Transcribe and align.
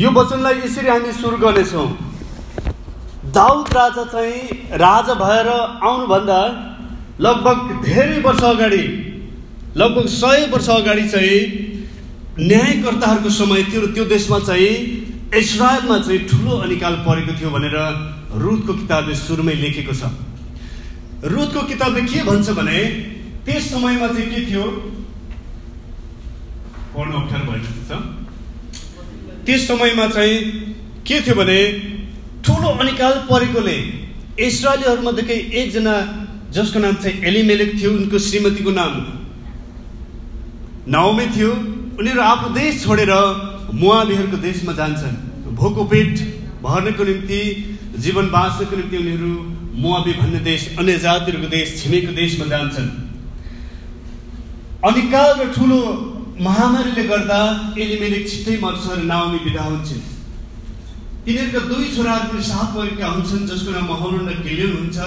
यो 0.00 0.10
वचनलाई 0.16 0.54
यसरी 0.64 0.88
हामी 0.88 1.12
सुरु 1.12 1.36
गर्नेछौँ। 1.36 1.88
दाउद 3.36 3.66
राजा 3.76 4.04
चाहिँ 4.12 4.40
राजा 4.80 5.14
भएर 5.14 5.48
आउनुभन्दा 5.88 6.40
लगभग 7.20 7.58
धेरै 7.84 8.20
वर्ष 8.24 8.42
अगाडि 8.50 8.84
लगभग 9.76 10.06
सय 10.12 10.46
वर्ष 10.52 10.68
अगाडि 10.76 11.04
चाहिँ 11.08 11.40
न्यायकर्ताहरूको 12.40 13.30
समय 13.40 13.62
र 13.76 13.92
त्यो 13.92 14.04
देशमा 14.14 14.38
चाहिँ 14.48 14.72
इजरायलमा 15.36 15.98
चाहिँ 16.06 16.20
ठुलो 16.28 16.56
अनिकाल 16.64 16.94
परेको 17.04 17.32
थियो 17.40 17.50
भनेर 17.50 17.76
रुदको 18.40 18.72
किताबले 18.80 19.14
सुरुमै 19.20 19.54
लेखेको 19.60 19.94
छ। 20.00 20.02
रुदको 21.28 21.60
किताबले 21.68 22.02
के 22.08 22.22
भन्छ 22.24 22.48
भने 22.56 22.78
त्यस 23.44 23.70
समयमा 23.70 24.08
चाहिँ 24.16 24.28
के 24.32 24.40
थियो? 24.48 24.64
पढ्नु 26.96 27.16
अप्ठ्यारो 27.20 27.44
भएको 27.52 27.84
छ 27.84 27.92
त्यस 29.50 29.66
समयमा 29.68 30.06
चाहिँ 30.06 30.38
के 31.02 31.16
थियो 31.26 31.34
भने 31.34 31.60
ठुलो 32.46 32.68
अनिकाल 32.82 33.14
परेकोले 33.26 33.78
इसरायलीहरूमध्येकै 34.46 35.38
एकजना 35.60 35.94
जसको 36.54 36.78
नाम 36.78 36.94
चाहिँ 37.02 37.22
एलिमेलेक 37.26 37.70
थियो 37.80 37.90
उनको 37.90 38.18
श्रीमतीको 38.26 38.70
नाम 38.70 38.92
नाउमे 40.86 41.26
थियो। 41.34 41.50
उनीहरू 41.98 42.20
आफ्नो 42.22 42.48
देश 42.54 42.82
छोडेर 42.84 43.12
मुवाबीहरूको 43.74 44.38
देशमा 44.46 44.72
जान्छन्। 44.78 45.18
भोको 45.58 45.84
पेट 45.90 46.14
भर्नको 46.62 47.04
निम्ति 47.10 47.40
जीवन 47.98 48.30
बाँच्नको 48.30 48.76
निम्ति 48.76 48.96
उनीहरू 49.02 49.32
मुवाबी 49.82 50.12
भन्ने 50.20 50.40
देश 50.46 50.68
अन्य 50.78 50.98
जातिहरूको 51.04 51.48
देश 51.50 51.66
छिमेको 51.82 52.12
देशमा 52.14 52.46
जान्छन्। 52.54 52.88
अनिकाल 54.86 55.30
र 55.40 55.52
ठुलो 55.58 55.82
महामारीले 56.44 57.02
गर्दा 57.08 57.38
एलिमेलेक 57.84 58.24
छिट्टै 58.30 58.56
मर्छ 58.60 58.84
र 58.90 59.02
नाउमी 59.08 59.38
बिदा 59.46 59.64
हुन्छन् 59.64 60.04
तिनीहरूका 61.24 61.60
दुई 61.70 61.88
छोराहरू 61.96 62.28
पनि 62.30 62.44
सात 62.50 62.68
वर्गका 62.76 63.08
हुन्छन् 63.14 63.48
जसको 63.50 63.70
नाम 63.74 63.90
महरुन 63.92 64.22
र 64.28 64.36
किलियन 64.46 64.72
हुन्छ 64.76 64.98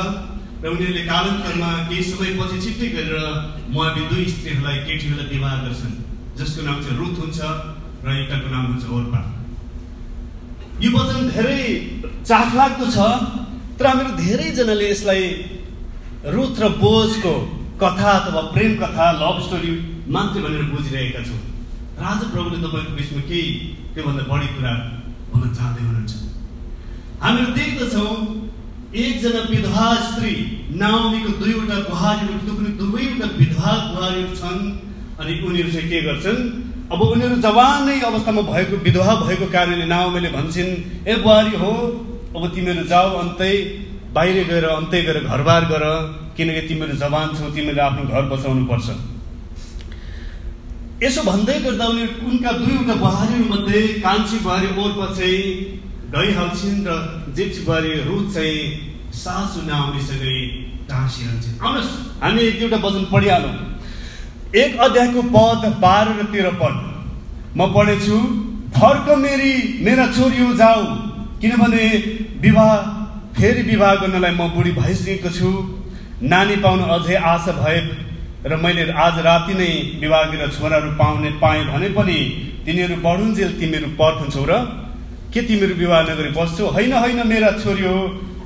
र 0.63 0.73
उनीहरूले 0.73 1.03
कालान्तरमा 1.07 1.69
केही 1.89 2.03
समयपछि 2.09 2.57
छिट्टै 2.65 2.89
गरेर 2.95 3.15
मुवाबी 3.73 4.03
दुई 4.11 4.25
स्त्रीहरूलाई 4.33 4.77
केटीहरूलाई 4.89 5.27
विवाह 5.31 5.55
गर्छन् 5.63 5.95
जसको 6.41 6.65
नाम 6.67 6.77
चाहिँ 6.83 6.97
रुथ 6.99 7.15
हुन्छ 7.23 7.39
र 8.05 8.07
एकताको 8.17 8.47
नाम 8.53 8.65
हुन्छ 8.69 8.83
ओर्पा। 8.97 9.21
यो 10.83 10.89
वचन 10.97 11.21
धेरै 11.33 11.63
चाखलाग्दो 12.29 12.91
छ 12.97 13.07
तर 13.79 13.89
हामीहरू 13.89 14.11
धेरैजनाले 14.21 14.91
यसलाई 14.91 15.25
रुथ 16.37 16.61
र 16.65 16.69
बोजको 16.85 17.33
कथा 17.81 18.13
अथवा 18.19 18.45
प्रेम 18.53 18.77
कथा 18.85 19.09
लभ 19.23 19.41
स्टोरी 19.47 19.73
मात्रै 20.09 20.41
भनेर 20.43 20.63
बुझिरहेका 20.73 21.21
छौँ। 21.27 21.41
राजा 22.03 22.25
प्रभुले 22.33 22.57
तपाईँको 22.63 22.91
बिचमा 22.97 23.21
केही 23.29 23.51
त्योभन्दा 23.93 24.23
बढी 24.31 24.47
कुरा 24.55 24.73
भन्न 25.31 25.45
चाहँदै 25.57 25.81
हुनुहुन्छ। 25.87 26.13
हामीहरू 27.23 27.51
देख्दछौँ 27.59 28.11
एकजना 29.03 29.41
विधवा 29.51 29.85
स्त्री 30.07 30.33
नाउमीको 30.81 31.31
दुईवटा 31.41 31.77
बुहारीहरू 31.89 32.53
दुवैवटा 32.81 33.27
विधवा 33.39 33.71
बुहारीहरू 33.93 34.33
छन्। 34.41 34.59
अनि 35.21 35.33
उनीहरू 35.47 35.69
चाहिँ 35.73 35.89
के 35.89 35.99
गर्छन्? 36.07 36.41
अब 36.93 37.01
उनीहरू 37.01 37.35
जवानै 37.45 37.95
अवस्थामा 38.09 38.41
भएको 38.51 38.75
विधवा 38.85 39.13
भएको 39.23 39.45
कारणले 39.55 39.85
नाउमीले 39.93 40.29
भन्छन् 40.35 40.71
ए 41.07 41.13
बुहारी 41.23 41.55
हो 41.63 41.71
अब 42.35 42.43
तिमीहरू 42.55 42.83
जाऊ 42.91 43.09
अन्तै 43.23 43.53
बाहिर 44.13 44.37
गएर 44.49 44.65
अन्तै 44.69 45.01
गएर 45.07 45.17
घरबार 45.31 45.63
गर 45.71 45.83
किनकि 46.37 46.61
तिमीहरू 46.69 46.95
जवान 47.03 47.27
छौ 47.37 47.49
तिमीले 47.55 47.81
आफ्नो 47.87 48.03
घर 48.13 48.23
बचाउनु 48.33 48.65
पर्छ 48.69 48.87
यसो 51.03 51.21
भन्दै 51.23 51.53
गर्दा 51.63 51.85
उनीहरू 51.91 52.27
उनका 52.29 52.51
दुईवटा 52.59 52.93
बुहारीहरू 53.03 53.45
मध्ये 53.53 53.79
कान्छी 54.03 54.37
बुहारी 54.43 54.67
ओर्प 54.81 54.99
चाहिँ 55.17 55.41
गइहाल्छन् 56.13 56.85
र 56.87 56.91
जेठी 57.35 57.61
बुहारी 57.65 57.91
रुथ 58.07 58.25
चाहिँ 58.33 58.59
सासु 59.21 59.59
नाउमीसँगै 59.67 60.35
टाँसिरहन्छन् 60.89 61.59
आउनुहोस् 61.59 61.91
हामी 62.23 62.41
एक 62.41 62.55
दुईवटा 62.59 62.79
वचन 62.85 63.03
पढिहालौँ। 63.11 63.55
एक 64.63 64.71
अध्यायको 64.85 65.21
पद 65.35 65.61
बाह्र 65.83 66.07
र 66.19 66.25
तेह्र 66.31 66.49
पद 66.61 66.75
म 67.57 67.67
पढेछु 67.75 68.17
फर्क 68.77 69.07
मेरी 69.25 69.53
मेरा 69.85 70.05
छोरी 70.15 70.39
हो 70.39 70.53
जाऊ 70.61 70.83
किनभने 71.41 71.83
विवाह 72.45 72.71
फेरि 73.35 73.61
विवाह 73.69 73.93
गर्नलाई 74.01 74.33
म 74.39 74.47
बुढी 74.55 74.71
भइसकेको 74.79 75.29
छु। 75.37 75.51
नानी 76.31 76.55
पाउनु 76.63 76.83
अझै 76.95 77.15
आशा 77.33 77.51
भए 77.59 77.79
र 78.43 78.55
मैले 78.59 78.91
आज 78.91 79.15
राति 79.23 79.53
नै 79.55 79.71
विवाह 80.01 80.23
गरेर 80.31 80.51
छोराहरू 80.51 80.89
पाउने 80.99 81.29
पाएँ 81.39 81.63
भने 81.65 81.89
पनि 81.95 82.17
तिनीहरू 82.65 82.95
बढुन्जेल 82.99 83.51
तिमीहरू 83.59 83.87
पर्खन्छौ 83.95 84.43
र 84.43 84.53
के 85.31 85.41
तिमीहरू 85.47 85.73
विवाह 85.75 86.01
नगरी 86.03 86.29
बस्छौ? 86.35 86.63
होइन 86.75 86.93
होइन 86.93 87.19
मेरा 87.27 87.51
छोरी 87.63 87.83
हो 87.87 87.97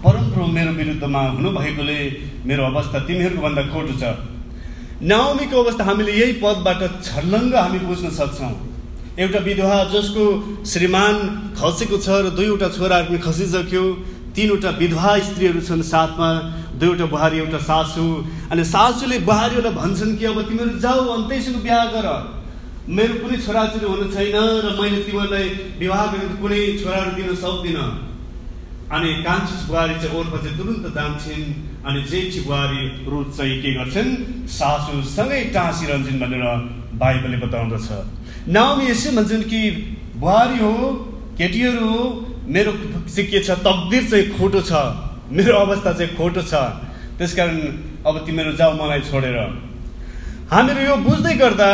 परमप्रभु 0.06 0.48
मेरो 0.54 0.72
विरुद्धमा 0.80 1.22
हुनुभएकोले 1.36 2.00
मेरो 2.46 2.64
अवस्था 2.72 2.98
तिमीहरूको 3.10 3.42
भन्दा 3.42 3.64
खोटो 3.74 3.94
छ। 3.98 4.04
नाउमीको 5.02 5.56
अवस्था 5.64 5.84
हामीले 5.84 6.14
यही 6.14 6.34
पदबाट 6.46 6.82
छर्लङ्ग 7.02 7.54
हामी 7.56 7.80
बुझ्न 7.90 8.10
सक्छौँ। 8.20 8.54
एउटा 9.18 9.40
विधवा 9.48 9.78
जसको 9.94 10.24
श्रीमान 10.72 11.16
खसेको 11.58 11.98
छ 11.98 12.08
र 12.22 12.38
दुईवटा 12.38 12.68
छोराहरू 12.78 13.08
पनि 13.10 13.20
खसिसक्यो 13.26 13.84
तिनवटा 14.38 14.70
विधवा 14.78 15.12
स्त्रीहरू 15.28 15.62
छन् 15.66 15.82
साथमा 15.82 16.30
दुईवटा 16.78 17.06
बुहारी 17.10 17.38
एउटा 17.42 17.60
सासु। 17.66 18.06
अनि 18.54 18.64
सासुले 18.64 19.18
बुहारीहरूलाई 19.26 19.74
भन्छन् 19.74 20.18
कि 20.18 20.26
अब 20.30 20.38
तिमीहरू 20.48 20.78
जाऊ 20.78 21.02
अन्तैसँग 21.18 21.58
बिहा 21.66 21.84
गर। 21.94 22.08
मेरो 22.88 23.14
कुनै 23.22 23.38
छोराछोरी 23.44 23.88
हुनु 23.92 24.06
छैन 24.14 24.38
र 24.64 24.68
मैले 24.78 25.00
तिमीहरूलाई 25.04 25.48
विवाह 25.82 26.04
गरेर 26.12 26.36
कुनै 26.42 26.60
छोराहरू 26.80 27.12
दिन 27.18 27.36
सक्दिनँ। 27.36 27.88
अनि 28.88 29.10
कान्छी 29.26 29.56
बुहारी 29.68 29.96
चाहिँ 30.02 30.24
चाहिँ 30.24 30.58
तुरुन्त 30.58 30.86
जान्छन् 30.96 31.46
अनि 31.84 32.02
जेठी 32.08 32.40
बुहारी 32.46 32.80
रुथ 33.10 33.28
चाहिँ 33.38 33.58
के 33.62 33.74
गर्छन् 33.74 34.12
सासुसँगै 34.48 35.42
टाँसिरहन्छन् 35.56 36.22
भनेर 36.22 36.46
बाइबलले 37.02 37.38
बताउँदछ। 37.44 37.88
नाउमी 38.48 38.86
यसै 38.88 39.12
भन्छन् 39.18 39.44
कि 39.52 39.62
बुहारी 40.22 40.58
हो 40.64 40.74
केटीहरू 41.38 41.86
हो 41.90 42.04
मेरो 42.48 42.72
चाहिँ 43.06 43.28
के 43.32 43.40
छ 43.44 43.50
तकदिर 43.68 44.04
चाहिँ 44.10 44.26
खोटो 44.38 44.62
छ 44.64 44.72
मेरो 45.32 45.58
अवस्था 45.58 45.92
चाहिँ 45.94 46.16
खोटो 46.16 46.42
छ। 46.42 46.54
त्यसकारण 47.18 47.58
अब 48.08 48.16
तिमीहरू 48.26 48.52
जाऊ 48.56 48.72
मलाई 48.80 49.02
छोडेर। 49.10 49.38
हामीहरू 50.52 50.82
यो 50.82 50.96
बुझ्दै 51.04 51.34
गर्दा 51.44 51.70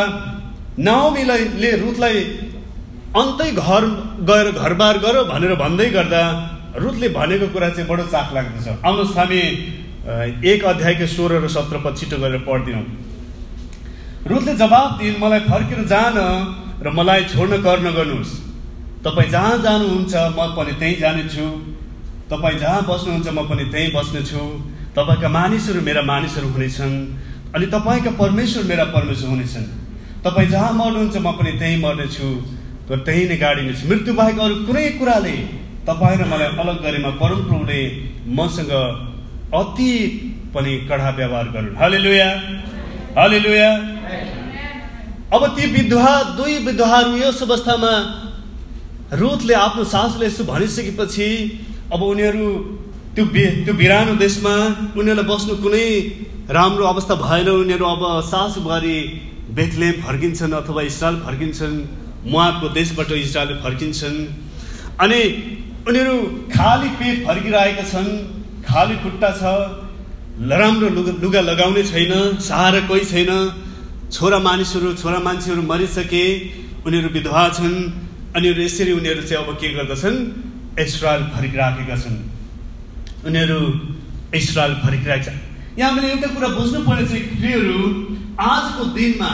नाउमीलाई 0.80 1.44
ले 1.62 1.72
रुथलाई 1.78 2.18
अन्तै 3.22 3.50
घर 3.54 3.84
गएर 4.30 4.48
घरबार 4.58 4.98
गर 5.06 5.16
भनेर 5.30 5.54
भन्दै 5.62 5.90
गर्दा 5.94 6.22
रुथले 6.82 7.08
भनेको 7.14 7.48
कुरा 7.54 7.70
चाहिँ 7.70 7.88
बडो 7.90 8.06
चाख 8.10 8.34
लाग्दछ। 8.34 8.68
आउनुहोस् 8.82 9.18
हामी 9.18 9.42
एक 10.52 10.62
अध्यायको 10.66 11.06
सोह्र 11.08 11.34
र 11.44 11.48
सत्र 11.56 11.78
पद 11.86 11.94
छिटो 12.00 12.18
गरेर 12.18 12.42
पढिदिउँ 12.50 12.86
रुथले 14.32 14.54
जवाब 14.58 14.90
दिइन् 14.98 15.22
मलाई 15.22 15.42
फर्केर 15.52 15.86
जान 15.94 16.18
र 16.82 16.88
मलाई 16.98 17.22
छोड्न 17.30 17.62
कर 17.62 17.78
नगर्नुहोस् 17.88 18.34
तपाईँ 19.06 19.30
जहाँ 19.30 19.58
जानुहुन्छ 19.64 20.14
म 20.16 20.40
पनि 20.58 20.74
त्यहीँ 20.80 20.98
जानेछु। 21.04 21.46
तपाईँ 22.32 22.60
जहाँ 22.60 22.82
बस्नुहुन्छ 22.90 23.28
म 23.28 23.40
पनि 23.50 23.66
त्यहीँ 23.72 23.92
बस्नेछु। 23.96 24.42
तपाईँका 24.96 25.30
मानिसहरू 25.38 25.82
मेरा 25.88 26.02
मानिसहरू 26.12 26.48
हुनेछन् 26.56 26.96
अनि 27.56 27.66
तपाईँका 27.76 28.12
परमेश्वर 28.22 28.64
मेरा 28.72 28.86
परमेश्वर 28.96 29.30
हुनेछन्। 29.30 29.66
तपाईँ 30.26 30.50
जहाँ 30.50 30.72
मर्नुहुन्छ 30.80 31.16
म 31.20 31.32
पनि 31.36 31.52
त्यहीँ 31.60 31.80
मर्नेछु 31.84 32.28
तर 32.88 32.98
त्यहीँ 33.06 33.28
नै 33.30 33.38
गाडिनेछु 33.44 33.84
मृत्यु 33.92 34.14
बाहेक 34.16 34.40
अरू 34.40 34.56
कुनै 34.68 34.88
कुराले 35.00 35.36
तपाईँ 35.88 36.18
र 36.20 36.24
मलाई 36.32 36.50
अलग 36.64 36.78
गरेमा 36.86 37.12
परमप्रभुले 37.20 37.82
मसँग 38.40 38.72
अति 39.60 39.92
पनि 40.56 40.72
कडा 40.90 41.10
व्यवहार 41.20 41.48
गर्नु 41.54 41.72
हले 41.82 42.00
लुया 42.06 42.30
हले 43.20 43.40
लुया 43.46 43.70
अब 45.36 45.44
ती 45.56 45.64
विधवा 45.76 46.14
दुई 46.38 46.54
विधवाहरू 46.66 47.12
यस 47.18 47.42
अवस्थामा 47.44 47.94
रुथले 49.12 49.54
आफ्नो 49.54 49.84
सासुले 49.94 50.26
यसो 50.26 50.44
भनिसकेपछि 50.44 51.28
अब 51.94 52.02
उनीहरू 52.04 52.48
त्यो 53.16 53.26
बि 53.34 53.44
त्यो 53.66 53.74
बिरानो 53.82 54.14
देशमा 54.18 54.54
उनीहरूलाई 54.98 55.28
बस्नु 55.30 55.54
कुनै 55.64 55.88
राम्रो 56.50 56.86
अवस्था 56.86 57.16
भएन। 57.16 57.48
उनीहरू 57.50 57.86
अब 57.86 58.04
सासु 58.26 58.62
बुहारी 58.62 58.98
बेथलेम 59.58 59.96
फर्किन्छन् 60.06 60.54
अथवा 60.54 60.82
इजरायल 60.90 61.16
फर्किन्छन् 61.26 61.76
मुवाको 62.26 62.68
देशबाट 62.74 63.12
इजरायल 63.12 63.60
फर्किन्छन्। 63.64 64.18
अनि 65.04 65.22
उनीहरू 65.88 66.16
खाली 66.56 66.90
पेट 67.00 67.18
फर्किरहेका 67.28 67.84
छन् 67.92 68.10
खाली 68.66 68.96
खुट्टा 69.04 69.30
छ 69.40 69.44
राम्रो 70.52 70.90
लुगा 70.98 71.14
लुगा 71.24 71.42
लगाउने 71.42 71.84
छैन 71.84 72.14
सहारा 72.42 72.80
कोही 72.90 73.06
छैन। 73.06 73.32
छोरा 74.10 74.40
मानिसहरू 74.40 74.94
छोरा 75.02 75.20
मान्छेहरू 75.28 75.62
मरिसके 75.70 76.26
उनीहरू 76.86 77.10
विधवा 77.16 77.44
छन्। 77.58 77.76
अनि 78.36 78.48
यसरी 78.50 78.92
उनीहरू 78.92 79.22
चाहिँ 79.30 79.46
अब 79.46 79.50
के 79.62 79.70
गर्दछन्? 79.74 80.18
इजरायल 80.80 81.24
फर्किराखेका 81.34 81.96
छन्। 82.04 82.18
उनीहरू 83.30 83.60
इजरायल 84.34 84.74
फर्किरहेका 84.84 85.24
छन्। 85.26 85.40
यहाँ 85.78 85.90
हामीले 85.92 86.08
एउटा 86.12 86.28
कुरा 86.34 86.48
बुझ्नुपर्ने 86.58 87.06
चाहिँ 87.08 87.24
प्रियहरू 87.38 87.80
आजको 88.42 88.84
दिनमा 88.98 89.32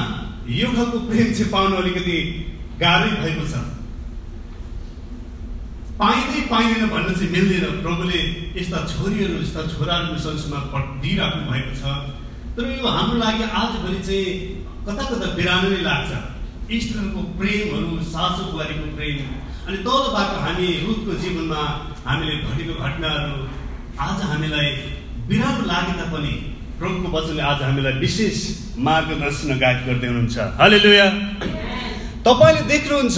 यो 0.59 0.67
खालको 0.75 0.97
प्रेम 1.07 1.27
चाहिँ 1.31 1.51
पाउनु 1.51 1.75
अलिकति 1.79 2.17
गाह्रै 2.81 3.11
भएको 3.23 3.45
छ। 3.47 3.55
पाइँदै 5.99 6.41
पाइँदैन 6.51 6.87
भन्न 6.89 7.09
चाहिँ 7.15 7.31
मिल्दैन। 7.31 7.79
प्रभुले 7.83 8.19
यस्ता 8.59 8.79
छोरीहरू 8.91 9.35
यस्ता 9.43 9.61
छोराहरू 9.71 10.17
संसारमा 10.19 10.79
दिइराख्नु 11.03 11.43
भएको 11.51 11.73
छ। 11.79 11.83
तर 12.55 12.63
यो 12.67 12.87
हाम्रो 12.87 13.17
लागि 13.19 13.43
आजभोलि 13.43 13.99
चाहिँ 14.07 14.27
कता 14.87 15.03
कता 15.11 15.27
बिरानो 15.39 15.67
नै 15.69 15.81
लाग्छ। 15.87 16.11
स्त्रीहरूको 16.69 17.21
प्रेमहरू 17.37 17.97
सासु 18.13 18.43
बुहारीको 18.51 18.87
प्रेम। 18.95 19.17
अनि 19.67 19.77
तलबाट 19.85 20.31
हामी 20.43 20.67
रुखको 20.85 21.13
जीवनमा 21.21 21.61
हामीले 22.05 22.35
घटेको 22.45 22.73
घटनाहरू 22.85 23.33
आज 24.07 24.19
हामीलाई 24.29 24.67
बिरानो 25.29 25.63
लागे 25.71 25.93
तापनि 25.99 26.33
प्रभुको 26.79 27.07
वचनले 27.15 27.41
आज 27.51 27.61
हामीलाई 27.67 27.93
विशेष 28.05 28.37
मार्गदर्शन 28.87 29.49
गाइड 29.63 29.79
गर्दै 29.87 30.07
हुनुहुन्छ। 30.07 30.37
हले 30.61 30.79
तपाईँले 32.27 32.61
देख्नुहुन्छ 32.69 33.17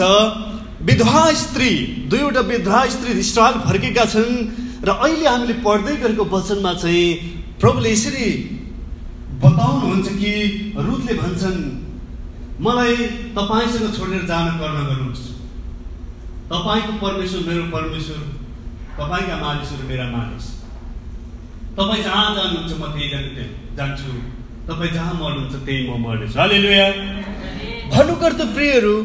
विधवा 0.88 1.25
स्त्री 1.44 1.69
दुईवटा 2.12 2.42
विधवा 2.51 2.81
स्त्री 2.95 3.19
इस्रायल 3.19 3.59
फर्केका 3.68 4.06
छन् 4.15 4.33
र 4.88 4.89
अहिले 4.95 5.27
हामीले 5.27 5.56
पढ्दै 5.68 5.95
गरेको 6.01 6.24
वचनमा 6.31 6.74
चाहिँ 6.81 7.06
प्रभुले 7.62 7.92
यसरी 7.92 8.27
बताउनुहुन्छ 9.44 10.07
कि 10.21 10.33
रुथले 10.88 11.13
भन्छन् 11.21 11.59
मलाई 12.61 12.95
तपाईँसँग 13.37 13.93
छोडेर 13.97 14.23
जान 14.29 14.47
गर्न 14.61 14.79
गर्नुहोस्। 14.89 15.23
तपाईँको 16.51 16.93
परमेश्वर 17.05 17.41
मेरो 17.47 17.63
परमेश्वर 17.73 18.19
तपाईँका 18.99 19.35
मानिसहरू 19.41 19.83
मेरा 19.87 20.05
मानिस। 20.11 20.45
तपाईँ 21.77 22.03
जहाँ 22.03 22.35
जानुहुन्छ 22.35 22.71
म 22.77 22.83
त्यही 22.93 23.09
जानु 23.09 23.29
जान्छु। 23.77 24.11
तपाईँ 24.67 24.91
जहाँ 24.93 25.13
मर्नुहुन्छ 25.13 25.55
त्यही 25.65 25.79
म 25.89 25.91
मर्नेछु। 26.05 26.37
हाले 26.39 26.57
लुया 26.61 26.87
प्रियहरू 28.55 28.95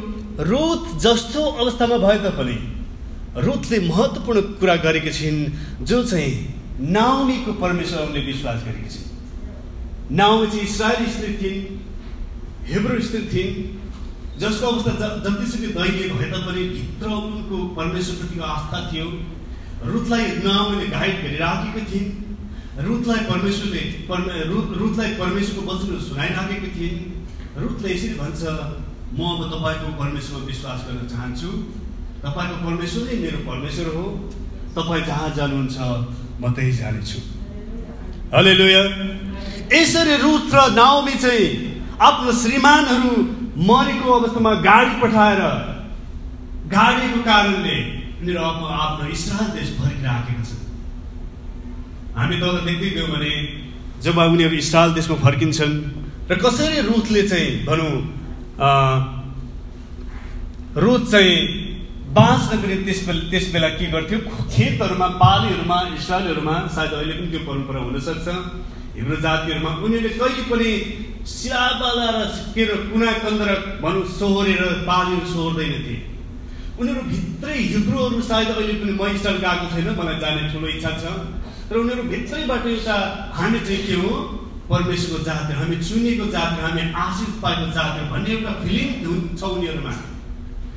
रुथ 0.51 0.85
जस्तो 1.01 1.41
अवस्थामा 1.63 1.97
भए 1.97 2.19
तापनि 2.25 2.57
रुथले 3.47 3.79
महत्त्वपूर्ण 3.89 4.41
कुरा 4.61 4.77
गरेकी 4.85 5.13
छिन् 5.13 5.41
जो 5.87 6.03
चाहिँ 6.05 6.33
नाउमीको 6.93 7.53
परमेश्वर 7.63 8.05
विश्वास 8.21 8.61
गरेकी 8.65 8.91
छिन्। 8.95 9.09
नाउमी 10.17 10.47
चाहिँ 10.47 10.65
इसरायली 10.69 11.09
स्त्री 11.13 11.33
थिइन्। 11.41 11.86
हेब्रो 12.69 13.01
स्त्री 13.01 13.21
थिइन् 13.33 13.59
जसको 14.41 14.67
अवस्था 14.67 15.09
जतिसुकै 15.25 15.69
दैनीय 15.75 16.09
भए 16.13 16.31
तापनि 16.31 16.63
भित्र 16.71 17.09
उनको 17.09 17.59
परमेश्वरप्रतिको 17.77 18.45
आस्था 18.45 18.81
थियो 18.93 19.07
रुथलाई 19.91 20.25
नाउमीले 20.45 20.87
गाइड 20.95 21.23
गरिराखेको 21.25 21.83
थिइन् 21.91 22.09
रुथलाई 22.87 23.21
परमेश्वरले 23.29 23.83
रुथलाई 24.81 25.15
परमेश्वरको 25.21 25.63
वचनहरू 25.69 26.01
सुनाइराखेको 26.09 26.73
थिइन् 26.79 26.99
रुथले 27.63 27.95
यसरी 27.95 28.15
भन्छ 28.19 28.43
म 29.13 29.21
अब 29.27 29.41
तपाईँको 29.53 29.93
परमेश्वरमा 30.03 30.47
विश्वास 30.47 30.83
गर्न 30.89 31.07
चाहन्छु 31.13 31.51
तपाईँको 32.25 32.57
परमेश्वर 32.67 33.07
नै 33.07 33.21
मेरो 33.23 33.39
परमेश्वर 33.47 33.95
हो 33.95 34.05
तपाईँ 34.75 35.07
जहाँ 35.07 35.31
जानुहुन्छ 35.39 35.77
म 36.43 36.53
त्यही 36.53 36.73
जानेछु 36.81 37.19
हले 38.35 38.53
यसरी 39.73 40.17
रुथ 40.27 40.53
र 40.55 40.69
नाउमी 40.75 41.15
चाहिँ 41.23 41.76
आफ्नो 41.97 42.33
श्रीमानहरू 42.39 43.13
मरेको 43.67 44.13
अवस्थामा 44.13 44.53
गाडी 44.65 44.95
पठाएर 45.03 45.41
गाडीको 46.73 47.21
कारणले 47.25 47.77
उनीहरू 48.21 48.41
आफ्नो 48.43 49.09
इसरायल 49.17 49.51
देश 49.57 49.69
फर्किराखेका 49.79 50.43
छन्। 50.49 50.61
हामी 52.17 52.37
त 52.37 52.45
देख्दै 52.69 52.91
गयौँ 52.97 53.09
भने 53.13 53.33
जब 54.05 54.19
उनीहरू 54.19 54.57
इसरायल 54.57 54.93
देशमा 54.93 55.17
फर्किन्छन् 55.25 55.75
र 56.31 56.35
कसरी 56.45 56.81
रुथले 56.91 57.23
चाहिँ 57.33 57.51
भनौँ 57.65 57.95
रुथ 60.85 61.03
चाहिँ 61.11 61.37
बाँच्नको 62.13 62.67
निम्ति 62.69 62.85
त्यस 62.85 63.01
बेला 63.09 63.23
त्यस 63.31 63.47
बेला 63.53 63.69
के 63.81 63.87
गर्थ्यो? 63.97 64.19
खेतहरूमा 64.53 65.09
बालीहरूमा 65.25 65.79
इसरायलहरूमा 65.97 66.55
सायद 66.77 66.93
अहिले 66.93 67.15
पनि 67.19 67.29
त्यो 67.33 67.41
परम्परा 67.49 67.81
हुनसक्छ। 67.89 68.29
हिब्रो 68.97 69.17
जातिहरूमा 69.25 69.71
उनीहरूले 69.85 70.13
कहिले 70.21 70.43
पनि 70.53 70.71
सिलाबाला 71.27 72.09
र 72.57 72.71
कुना 72.91 73.13
कन्दर 73.23 73.51
भनौँ 73.83 74.05
सोहोरेर 74.19 74.63
बालीहरू 74.87 75.27
सोहोर्दैन 75.27 75.75
थिए। 75.85 75.99
उनीहरू 76.79 77.03
भित्रै 77.11 77.57
हिब्रोहरू 77.73 78.21
सायद 78.23 78.49
अहिले 78.55 78.75
पनि 78.81 78.93
म 78.95 79.03
इस्रायल 79.17 79.39
गएको 79.45 79.67
छैन 79.75 79.89
मलाई 79.99 80.17
जाने 80.23 80.43
ठुलो 80.53 80.69
इच्छा 80.77 80.91
छ। 81.03 81.05
र 81.73 81.75
उनीहरू 81.83 82.03
भित्रैबाट 82.13 82.67
एउटा 82.67 82.97
हामी 83.39 83.61
चाहिँ 83.67 83.83
के 83.87 83.97
हो? 84.03 84.13
परमेश्वरको 84.71 85.19
जाति 85.25 85.53
हामी 85.59 85.77
चुनेको 85.79 86.27
जाति 86.35 86.59
हामी 86.63 86.83
आशिष 86.95 87.33
पाएको 87.43 87.67
जाति 87.75 88.01
भन्ने 88.11 88.31
एउटा 88.35 88.53
फिलिङ 88.63 88.89
छ 89.39 89.43
उनीहरूमा। 89.57 89.93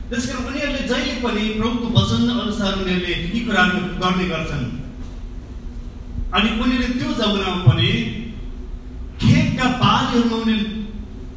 त्यस 0.10 0.26
कारण 0.30 0.46
उनीहरूले 0.50 0.82
जहिले 0.90 1.14
पनि 1.26 1.44
प्रभुको 1.58 1.88
वचन 1.98 2.30
अनुसार 2.42 2.72
उनीहरूले 2.82 3.14
यी 3.34 3.40
कुराहरू 3.46 3.80
गर्ने 4.02 4.26
गर्छन्। 4.34 4.66
अनि 6.38 6.50
उनीहरूले 6.64 6.90
त्यो 7.00 7.10
जमानामा 7.22 7.62
पनि 7.70 7.90
खेतका 9.60 9.68
बालीहरूमा 9.78 10.38
उनीहरूले 10.38 10.78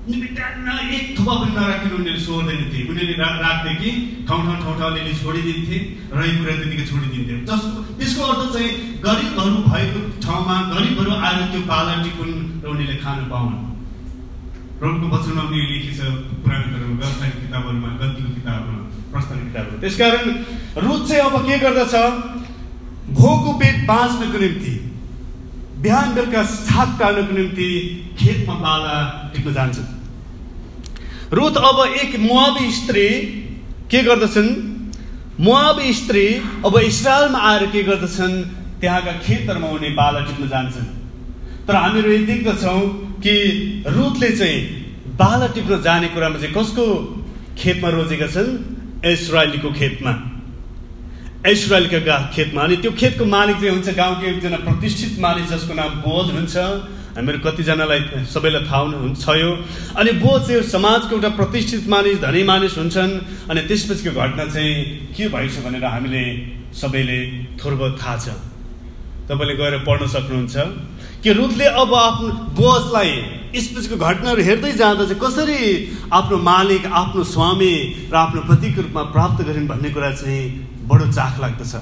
निबिटान्न 0.04 0.69
एक 0.94 1.04
थुपा 1.16 1.34
पनि 1.34 1.50
नराखिनु 1.52 1.94
उनीहरूले 1.96 2.22
सोर्दैन 2.22 2.60
थिए 2.70 2.82
उनीहरूले 2.86 3.16
राख्थे 3.42 3.72
कि 3.80 3.90
ठाउँ 4.28 4.42
ठाउँ 4.46 4.58
ठाउँ 4.62 4.74
ठाउँ 4.78 4.90
अलिअलि 4.90 5.14
छोडिदिन्थे 5.19 5.76
र 6.08 6.20
यो 6.22 6.34
त्यसको 7.98 8.22
अर्थ 8.24 8.42
चाहिँ 8.54 8.70
गरिबहरू 9.02 9.58
भएको 9.66 10.00
ठाउँमा 10.22 10.56
गरिबहरू 10.70 11.12
आएर 11.20 11.40
त्यो 11.50 11.62
पाला 11.66 11.94
टिपुन् 12.02 12.34
र 12.62 12.66
उनीहरूले 12.69 12.98
खानु 13.02 13.24
पाउन् 13.32 13.54
प्रभुको 14.78 15.06
वचनमा 15.14 15.44
पनि 15.44 15.58
किताबहरूमा 17.40 17.90
गल्तीको 17.98 18.30
किताबहरूमा 18.36 19.20
किताबहरू 19.42 19.80
त्यसकारण 19.82 20.26
रुच 20.78 21.02
चाहिँ 21.08 21.22
अब 21.25 21.36
के 21.42 21.58
गर्दछ 21.58 21.94
भोको 23.12 23.50
पेट 23.60 23.76
बाँच्नको 23.86 24.38
निम्ति 24.38 24.75
बिहान 25.82 26.14
बेलुका 26.14 26.43
छाक 26.46 26.90
टाल्नको 27.00 27.32
निम्ति 27.37 27.69
खेतमा 28.19 28.55
बाला 28.55 28.96
टिप्न 29.34 29.52
जान्छन् 29.52 29.88
रुथ 31.34 31.56
अब 31.58 31.79
एक 32.02 32.19
मुहाबी 32.20 32.70
स्त्री 32.70 33.06
के 33.90 34.02
गर्दछन्? 34.02 34.50
मुहाबी 35.40 35.93
स्त्री 35.93 36.25
अब 36.67 36.79
इसरायलमा 36.79 37.38
आएर 37.50 37.67
के 37.67 37.82
गर्दछन्? 37.82 38.34
त्यहाँका 38.81 39.12
खेतहरूमा 39.26 39.69
उनी 39.69 39.90
बाला 39.99 40.20
टिप्न 40.20 40.49
जान्छन्। 40.49 40.88
तर 41.67 41.75
हामीहरू 41.76 42.11
यही 42.12 42.25
देख्दछौँ 42.26 42.81
कि 43.25 43.35
रुथले 43.87 44.31
चाहिँ 44.37 44.58
बाला 45.19 45.46
टिप्न 45.55 45.82
जाने 45.82 46.08
कुरामा 46.14 46.38
चाहिँ 46.38 46.55
कसको 46.55 46.85
खेतमा 47.58 47.88
रोजेका 47.88 48.26
छन्? 48.26 48.50
इसरायलीको 49.02 49.70
खेतमा। 49.73 50.12
इसरायलका 51.42 52.16
खेतमा 52.34 52.62
अनि 52.62 52.76
त्यो 52.78 52.90
खेतको 52.94 53.25
मालिक 53.26 53.56
चाहिँ 53.58 53.75
हुन्छ 53.75 53.88
गाउँको 53.99 54.26
एकजना 54.30 54.58
प्रतिष्ठित 54.62 55.18
मालिक 55.18 55.46
जसको 55.50 55.75
नाम 55.75 55.90
बोज 56.06 56.26
हुन्छ। 56.38 56.56
हामीहरू 57.18 57.38
कतिजनालाई 57.44 58.00
सबैलाई 58.30 58.62
थाहा 58.70 58.80
हुन्छ 59.02 59.18
छ 59.18 59.28
यो। 59.42 59.50
अनि 59.99 60.12
बोज 60.22 60.40
चाहिँ 60.46 60.62
समाजको 60.70 61.12
एउटा 61.18 61.30
प्रतिष्ठित 61.34 61.88
मानिस 61.90 62.18
धनी 62.22 62.42
मानिस 62.46 62.78
हुन्छन्। 62.78 63.12
अनि 63.50 63.61
त्यसपछिको 63.68 64.11
घटना 64.14 64.44
चाहिँ 64.54 64.75
के 65.18 65.28
भएछ 65.34 65.54
भनेर 65.66 65.84
हामीले 65.84 66.25
सबैले 66.78 67.18
थोर 67.58 67.75
बहुत 67.75 67.99
थाहा 67.99 68.16
छ। 68.22 68.26
तपाईँले 69.26 69.54
गएर 69.58 69.75
पढ्न 69.82 70.06
सक्नुहुन्छ। 70.14 70.56
कि 71.22 71.32
रुथले 71.32 71.66
अब 71.82 71.94
आफ्नो 71.94 72.28
बोजलाई 72.58 73.11
यसपछिको 73.54 73.96
घटनाहरू 73.99 74.42
हेर्दै 74.42 74.72
जाँदा 74.78 75.04
चाहिँ 75.11 75.20
कसरी 75.20 75.61
आफ्नो 76.11 76.37
मालिक 76.38 76.87
आफ्नो 76.87 77.22
स्वामी 77.34 77.75
र 78.11 78.14
आफ्नो 78.14 78.40
पतिको 78.46 78.80
रूपमा 78.82 79.02
प्राप्त 79.14 79.38
गरिन् 79.46 79.68
भन्ने 79.68 79.90
कुरा 79.90 80.11
चाहिँ 80.22 80.42
बडो 80.92 81.06
चाख 81.12 81.40
लाग्दछ। 81.40 81.75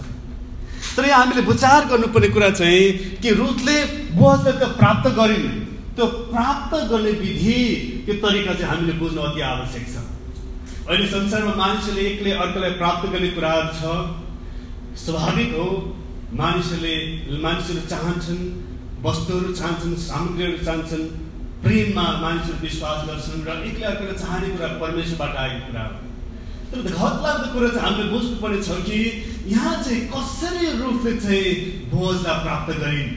तर 0.97 1.05
यहाँ 1.07 1.21
हामीले 1.21 1.43
विचार 1.47 1.85
गर्नुपर्ने 1.91 2.29
कुरा 2.35 2.51
चाहिँ 2.57 3.19
कि 3.23 3.31
रुथले 3.35 3.77
त 4.15 4.63
प्राप्त 4.79 5.07
गरिन्। 5.19 5.47
त्यो 5.97 6.07
प्राप्त 6.33 6.73
गर्ने 6.91 7.13
विधि 7.21 7.59
त्यो 8.07 8.15
तरिका 8.23 8.53
चाहिँ 8.55 8.71
हामीले 8.71 8.93
बुझ्नु 8.99 9.21
अति 9.23 9.41
आवश्यक 9.43 9.87
छ। 9.93 9.97
अहिले 10.89 11.07
संसारमा 11.07 11.55
मानिसहरूले 11.55 12.03
एकले 12.11 12.31
अर्कोलाई 12.43 12.73
प्राप्त 12.81 13.09
गर्ने 13.13 13.31
कुराहरू 13.37 13.71
छ। 13.79 13.83
स्वाभाविक 15.05 15.51
हो 15.55 15.67
मानिसहरूले 16.35 16.95
मानिसहरू 17.43 17.81
चाहन्छन् 17.93 18.43
वस्तुहरू 19.05 19.53
चाहन्छन् 19.61 19.95
सामग्रीहरू 20.07 20.65
चाहन्छन् 20.67 21.07
प्रेममा 21.63 22.07
मानिसहरू 22.25 22.59
विश्वास 22.63 22.99
गर्छन् 23.09 23.45
र 23.47 23.51
एक्लै 23.71 23.87
अर्कोले 23.91 24.15
चाहने 24.19 24.49
कुरा 24.57 24.69
परमेश्वरबाट 24.83 25.37
आएको 25.37 25.61
कुरा 25.67 25.85
हो। 25.87 26.10
तर 26.71 26.83
घतलाग्दो 26.83 27.47
कुरा 27.53 27.69
चाहिँ 27.69 27.83
हामीले 27.83 28.11
बुझ्नुपर्ने 28.11 28.63
छ 28.63 28.79
कि 28.87 28.99
यहाँ 29.51 29.75
चाहिँ 29.83 30.01
कसरी 30.13 30.67
रूपले 30.79 31.13
चाहिँ 31.19 31.55
भोजलाई 31.91 32.37
प्राप्त 32.45 32.71
गरिन् 32.79 33.11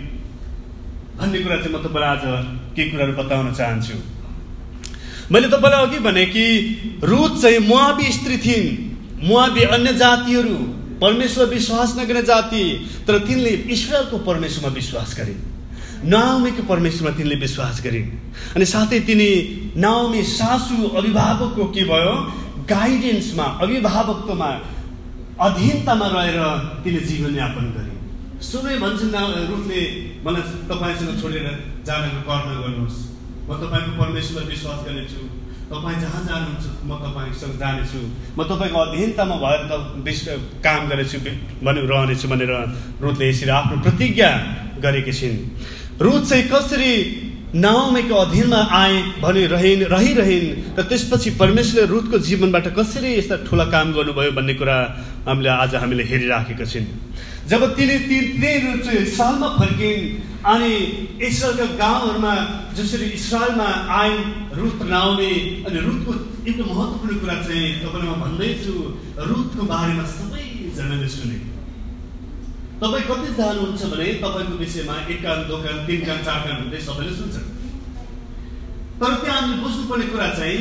भन्ने 1.20 1.40
कुरा 1.44 1.58
चाहिँ 1.58 1.74
म 1.74 1.84
तपाईँलाई 1.86 2.10
आज 2.10 2.24
केही 2.76 2.90
कुराहरू 2.92 3.14
बताउन 3.14 3.54
चाहन्छु 3.54 3.98
मैले 5.32 5.48
तपाईँलाई 5.50 5.86
अघि 5.86 6.00
भने 6.02 6.26
कि 6.34 6.46
रुथ 7.04 7.42
चाहिँ 7.42 7.60
मुहाबी 7.68 8.12
स्त्री 8.12 8.38
थिइन् 8.42 8.70
मुहाबी 9.24 9.64
अन्य 9.70 9.94
जातिहरू 9.96 10.58
परमेश्वर 11.02 11.46
विश्वास 11.50 11.96
नगर्ने 12.00 12.22
जाति 12.24 12.64
तर 13.08 13.20
तिनले 13.28 13.54
ईश्वरको 13.72 14.18
परमेश्वरमा 14.26 14.74
विश्वास 14.74 15.16
गरिन् 15.18 15.42
नाउमीको 16.10 16.64
परमेश्वरमा 16.66 17.18
तिनले 17.18 17.36
विश्वास 17.40 17.82
गरिन् 17.84 18.10
अनि 18.56 18.66
साथै 18.66 19.00
तिनी 19.08 19.30
नाउमी 19.78 20.24
सासु 20.30 20.88
अभिभावकको 20.92 21.66
के 21.70 21.84
भयो 21.86 22.16
गाइडेन्समा 22.70 23.46
अभिभावकत्वमा 23.64 24.50
अधीनतामा 25.46 26.08
रहेर 26.16 26.40
तिनले 26.84 27.02
जीवनयापन 27.10 27.66
गरे। 27.76 27.94
सुनै 28.40 28.76
भन्छन् 28.84 29.16
रुखले 29.52 29.82
मलाई 30.26 30.44
तपाईँसँग 30.70 31.12
छोडेर 31.22 31.48
जानको 31.88 32.22
कर्म 32.28 32.50
गर्नुहोस्। 32.64 32.98
म 33.48 33.52
तपाईँको 33.62 33.92
परमेश्वरमा 34.02 34.50
विश्वास 34.50 34.80
गर्नेछु। 34.86 35.22
तपाईँ 35.72 36.00
जहाँ 36.04 36.22
जानुहुन्छ 36.28 36.66
म 36.86 36.92
तपाईँसँग 37.04 37.54
जानेछु। 37.60 38.00
म 38.38 38.40
तपाईँको 38.52 38.80
अधीनतामा 38.80 39.36
भएर 39.44 39.62
त 39.70 39.74
विश्व 40.08 40.32
काम 40.66 40.82
गरेछु 40.90 41.18
भने 41.66 41.82
रहनेछु 41.92 42.28
भनेर 42.32 42.52
रुथले 43.04 43.26
यसरी 43.30 43.52
आफ्नो 43.60 43.76
प्रतिज्ञा 43.84 44.30
गरेकी 44.84 45.14
छिन्। 45.20 45.38
रुथ 46.00 46.22
चाहिँ 46.30 46.46
कसरी 46.52 46.94
नाउमेको 47.54 48.16
अधीनमा 48.16 48.60
आए 48.74 49.22
भने 49.22 49.46
रहिन् 49.54 49.84
रहिरहन्। 49.94 50.48
र 50.74 50.82
त्यसपछि 50.90 51.30
परमेश्वरले 51.38 51.86
रुथको 51.86 52.18
जीवनबाट 52.18 52.68
कसरी 52.74 53.14
यस्ता 53.14 53.36
ठुला 53.46 53.66
काम 53.70 53.94
गर्नुभयो 53.94 54.32
भन्ने 54.34 54.54
कुरा 54.58 54.78
हामीले 55.30 55.50
आज 55.54 55.76
हामीले 55.78 56.04
हेरिराखेका 56.04 56.66
छौँ। 56.66 56.86
जब 57.46 57.62
तिनी 57.78 57.98
तिनीहरू 58.10 58.72
चाहिँ 58.82 59.06
सालमा 59.14 59.48
फर्किन् 59.60 60.04
अनि 60.44 60.74
इसरायलका 61.22 61.66
गाउँहरूमा 61.78 62.34
जसरी 62.74 63.06
इसरायलमा 63.22 63.70
आइन् 64.02 64.24
रुथ 64.58 64.80
नाउने 64.90 65.32
अनि 65.70 65.80
रुथको 65.88 66.12
एउटा 66.50 66.64
महत्त्वपूर्ण 66.74 67.16
कुरा 67.22 67.36
चाहिँ 67.46 67.70
तपाईँलाई 67.86 68.10
म 68.10 68.22
भन्दैछु 68.24 68.74
रुथको 69.30 69.62
बारेमा 69.70 70.06
सबैजनाले 70.10 71.08
सुने। 71.08 71.53
तपाईँ 72.84 73.04
कति 73.08 73.30
जानुहुन्छ 73.40 73.82
भने 73.92 74.06
तपाईँको 74.20 74.56
विषयमा 74.60 74.96
एक 75.08 75.20
कान 75.24 75.40
दोकान 75.48 75.76
तिन 75.88 76.00
कान 76.06 76.18
चार 76.28 76.40
कान 76.46 76.56
हुँदै 76.62 76.80
सबैले 76.84 77.14
सुन्छ। 77.16 77.36
तर 79.00 79.12
त्यहाँ 79.24 79.40
हामीले 79.40 79.58
बुझ्नुपर्ने 79.64 80.06
कुरा 80.12 80.28
चाहिँ 80.36 80.58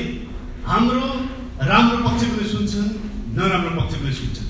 हाम्रो 0.63 1.01
राम्रो 1.67 1.97
पक्षकोले 2.07 2.47
सुन्छन् 2.53 2.91
नराम्रो 3.37 3.71
पक्षकोले 3.79 4.13
सुन्छन्। 4.15 4.47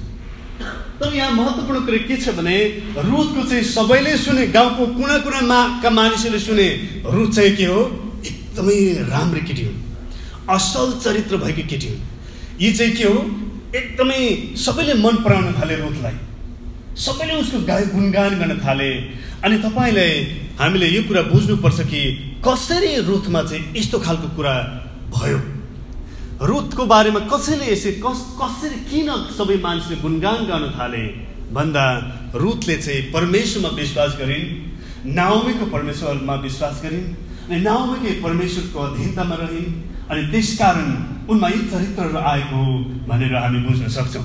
तर 1.00 1.14
यहाँ 1.16 1.32
महत्त्वपूर्ण 1.32 1.80
कुरा 1.86 2.00
के 2.08 2.16
छ 2.20 2.36
भने 2.36 2.56
रुथको 3.08 3.40
चाहिँ 3.48 3.64
सबैले 3.72 4.16
सुने 4.20 4.46
गाउँको 4.52 4.84
कुना 4.92 5.16
कुनाका 5.24 5.90
मानिसहरूले 5.90 6.40
सुने 6.44 6.66
रुथ 7.08 7.30
चाहिँ 7.36 7.56
के 7.56 7.66
हो? 7.72 7.80
एकदमै 8.20 8.76
राम्रो 9.08 9.40
केटी 9.48 9.64
हो 9.64 9.72
असल 10.54 10.92
चरित्र 11.00 11.36
भएको 11.44 11.64
केटी 11.72 11.88
हो 11.88 11.96
यी 12.60 12.72
चाहिँ 12.76 12.92
के 13.00 13.04
हो? 13.08 13.16
एकदमै 13.80 14.20
सबैले 14.60 14.94
मन 15.00 15.16
पराउन 15.24 15.52
थाले 15.56 15.76
रुथलाई। 15.80 16.16
सबैले 16.96 17.34
उसको 17.40 17.58
गाई 17.66 17.84
गुणगान 17.94 18.38
गर्न 18.38 18.58
थाले। 18.61 18.90
अनि 19.44 19.56
तपाईँले 19.58 20.06
हामीले 20.58 20.87
यो 20.87 21.02
कुरा 21.08 21.22
बुझ्नुपर्छ 21.32 21.80
कि 21.88 22.00
कसरी 22.44 22.94
रुथमा 23.08 23.42
चाहिँ 23.42 23.64
यस्तो 23.76 23.99
खालको 23.99 24.28
कुरा 24.37 24.54
भयो? 25.14 25.38
रुथको 26.42 26.87
बारेमा 26.87 27.20
कसैले 27.32 27.72
यसरी 27.72 27.92
कस 28.04 28.20
कसरी 28.40 28.78
किन 28.90 29.08
सबै 29.38 29.56
मानिसले 29.62 29.96
गुणगान 30.02 30.44
गर्न 30.50 30.70
थाले? 30.78 31.04
भन्दा 31.52 31.84
रुथले 32.34 32.76
चाहिँ 32.76 33.02
परमेश्वरमा 33.12 33.70
विश्वास 33.76 34.16
गरिन् 34.20 34.46
नाउमीको 35.16 35.66
परमेश्वरमा 35.75 36.34
विश्वास 36.44 36.80
गरिन् 36.82 37.06
अनि 37.49 37.61
नाउमीको 37.61 38.22
परमेश्वरको 38.22 38.78
अधीनतामा 38.80 39.37
रहिन् 39.42 39.72
अनि 40.11 40.22
त्यसकारण 40.32 40.88
उनमा 41.30 41.49
यी 41.49 41.61
चरित्रहरू 41.72 42.18
आएको 42.32 42.61
भनेर 43.08 43.34
हामी 43.37 43.61
बुझ्न 43.66 43.88
सक्छौँ। 43.88 44.25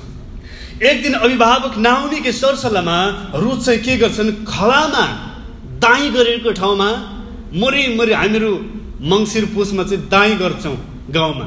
एक 0.78 1.02
दिन 1.04 1.14
अभिभावक 1.26 1.78
नाउनीको 1.82 2.32
सरसल्लाहमा 2.32 2.98
रुथ 3.34 3.60
चाहिँ 3.66 3.80
के 3.82 3.98
गर्छन्? 3.98 4.30
खलामा 4.46 5.04
दाई 5.82 6.10
गरेको 6.14 6.52
ठाउँमा 6.54 6.90
मरि 7.58 7.84
मरि 7.98 8.14
हामीहरू 8.14 8.52
मङ्सिर 9.02 9.46
पुसमा 9.58 9.84
चाहिँ 9.90 10.06
दाई 10.06 10.36
गर्छौँ 10.38 10.78
गाउँमा। 11.10 11.46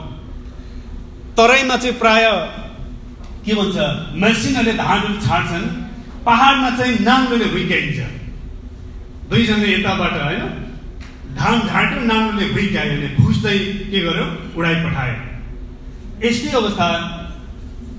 तराईमा 1.38 1.76
चाहिँ 1.76 1.94
प्राय 2.02 2.24
के 3.46 3.54
भन्छ? 3.54 3.76
मेसिनहरूले 4.18 4.72
धानहरू 4.82 5.14
छाड्छन्। 5.22 5.66
पहाडमा 6.26 6.70
चाहिँ 6.78 6.94
नाङ्लोले 7.06 7.46
हुर्काइन्छ 7.54 7.98
दुईजना 9.30 9.66
यताबाट 9.70 10.14
होइन 10.26 10.42
धान 11.38 11.56
घाँटो 11.70 12.00
नाङ्लोले 12.02 12.46
हुर्कायो 12.50 12.92
भने 12.98 13.08
भुस 13.14 13.36
चाहिँ 13.42 13.62
के 13.94 13.98
गर्यो? 14.06 14.26
उडाइ 14.58 14.74
पठायो 14.84 15.16
यस्तै 16.26 16.50
अवस्था 16.50 16.88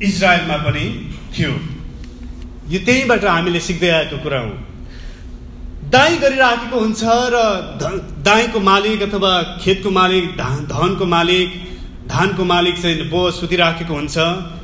इजरायलमा 0.03 0.57
पनि 0.67 0.85
थियो। 1.33 1.53
यो 2.71 2.79
त्यहीबाट 2.85 3.23
हामीले 3.25 3.59
सिक्दै 3.59 3.89
आएको 3.89 4.17
कुरा 4.23 4.39
हो। 4.39 4.51
दाई 5.91 6.15
गरिराखेको 6.17 6.77
हुन्छ 6.79 7.01
र 7.33 7.35
दाईको 8.23 8.59
मालिक 8.59 9.01
अथवा 9.03 9.31
खेतको 9.63 9.89
मालिक 9.91 10.25
धनको 10.71 11.05
मालिक 11.05 11.49
धानको 12.07 12.43
मालिक 12.43 12.75
चाहिँ 12.81 13.07
बो 13.09 13.19
सुतिराखेको 13.31 13.93
हुन्छ 13.93 14.15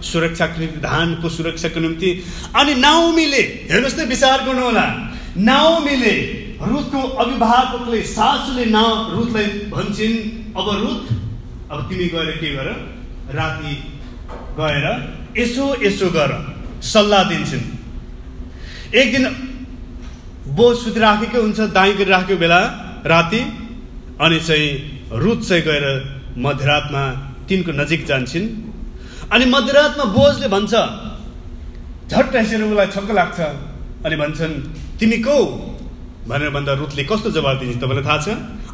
सुरक्षाको 0.04 0.68
धानको 0.84 1.30
सुरक्षाको 1.30 1.80
निम्ति। 1.80 2.10
अनि 2.56 2.74
नाउमीले 2.76 3.42
हेर्नुहोस् 3.72 3.98
न 4.00 4.08
विचार 4.08 4.44
गर्नुहोला। 4.46 4.86
नाउमीले 5.38 6.16
रुथको 6.60 7.00
अभिभावकले 7.24 8.02
सासुले 8.08 8.66
ना 8.66 8.84
रुथलाई 9.12 9.48
भन्छन् 9.72 10.16
अब 10.58 10.68
रुथ 10.82 11.04
अब 11.72 11.80
तिमी 11.90 12.08
गएर 12.14 12.32
के 12.42 12.50
गर? 12.56 12.68
राति 13.36 13.74
गएर 14.60 14.86
यसो 15.38 15.66
यसो 15.84 16.10
गर। 16.10 16.32
सल्लाह 16.82 17.24
दिन्छन्। 17.30 17.66
एक 18.96 19.08
दिन 19.12 19.26
बो 20.56 20.66
सुतिराखेको 20.74 21.42
हुन्छ 21.42 21.60
दाई 21.76 21.94
गरिराखेको 21.94 22.40
बेला 22.40 22.60
राति 23.06 23.42
अनि 24.22 24.40
चाहिँ 24.40 24.70
रुथ 25.14 25.40
चाहिँ 25.48 25.64
गएर 25.64 25.86
मध्यरातमा 26.38 27.04
तिनको 27.48 27.72
नजिक 27.72 28.06
जान्छन्। 28.06 28.46
अनि 29.34 29.46
मध्यरातमा 29.46 30.06
बोजले 30.14 30.48
भन्छ 30.48 30.74
झट्ट 32.12 32.36
यसरी 32.36 32.64
उसलाई 32.64 32.88
छक्क 32.96 33.10
लाग्छ। 33.12 33.40
अनि 34.06 34.16
भन्छन् 34.16 34.54
तिमी 35.00 35.18
को? 35.18 35.38
भनेर 36.28 36.50
भन्दा 36.50 36.74
रुथले 36.74 37.04
कस्तो 37.04 37.32
जवाब 37.32 37.60
दिन्छ 37.60 37.78
तपाईँलाई 37.78 38.04
थाहा 38.04 38.20
छ? 38.24 38.28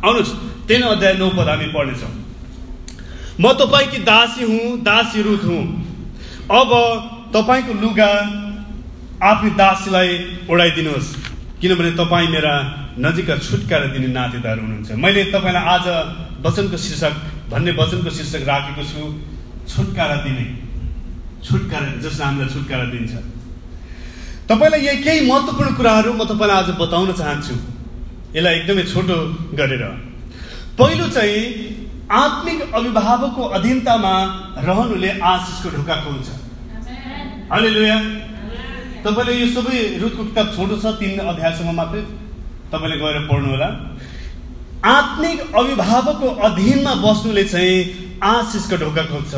आउनुहोस् 0.06 0.34
तेन 0.68 0.82
अध्याय 0.84 1.14
नौ 1.18 1.30
पद 1.38 1.48
हामी 1.50 1.68
पढ्नेछौँ। 1.74 2.14
म 3.40 3.54
तपाईँकी 3.58 4.00
दासी 4.06 4.44
हुँ 4.46 4.82
दासी 4.84 5.22
रुथ 5.22 5.44
हुँ। 5.46 5.64
अब 6.50 6.70
तपाईँको 7.34 7.74
लुगा 7.82 8.10
आफ्नो 9.26 9.50
दासीलाई 9.58 10.10
ओढाइदिनुहोस्। 10.52 11.08
किनभने 11.62 11.92
तपाईँ 11.98 12.30
मेरा 12.30 12.54
नजिकका 13.00 13.36
छुटकारा 13.42 13.88
दिने 13.94 14.08
नातेदार 14.14 14.58
हुनुहुन्छ। 14.60 14.92
मैले 15.04 15.24
तपाईँलाई 15.34 15.66
आज 15.74 15.86
वचनको 16.46 16.78
शीर्षक 16.78 17.14
भन्ने 17.52 17.72
वचनको 17.74 18.10
शीर्षक 18.10 18.44
राखेको 18.46 18.84
छु। 18.86 19.02
छुटकारा 19.66 20.16
दिने। 20.26 20.46
छुटकारा 21.42 21.88
जसले 22.04 22.24
हामीलाई 22.26 22.50
छुटकारा 22.54 22.86
दिन्छ। 22.94 23.12
तपाईँलाई 24.50 24.82
यही 24.86 24.98
केही 25.04 25.20
महत्त्वपूर्ण 25.32 25.74
कुराहरू 25.74 26.14
म 26.14 26.22
तपाईँलाई 26.30 26.58
आज 26.62 26.70
बताउन 26.78 27.12
चाहन्छु। 27.18 27.56
यसलाई 28.36 28.54
एकदमै 28.60 28.84
छोटो 28.94 29.18
गरेर। 29.58 29.84
पहिलो 30.78 31.08
चाहिँ 31.10 31.42
आत्मिक 32.12 32.60
अभिभावकको 32.74 33.44
अधीनतामा 33.58 34.14
रहनुले 34.68 35.10
आशिषको 35.24 35.70
ढोका 35.78 35.96
खोल्छ 36.04 36.28
अहिले 37.54 37.70
लुया 37.70 37.98
तपाईँले 39.06 39.34
यो 39.38 39.48
सबै 39.54 39.78
रुखको 40.02 40.24
किताब 40.26 40.48
छोटो 40.56 40.76
छ 40.82 40.98
तिन 40.98 41.20
अध्यायसम्म 41.22 41.72
मात्रै। 41.78 42.02
तपाईँले 42.74 42.98
गएर 42.98 43.18
पढ्नु 43.30 43.50
होला 43.54 43.70
आत्मिक 44.90 45.40
अभिभावकको 45.54 46.28
अधीनमा 46.48 46.94
बस्नुले 47.06 47.44
चाहिँ 47.54 47.78
आशिषको 48.26 48.76
ढोका 48.82 49.04
खोज्छ। 49.06 49.34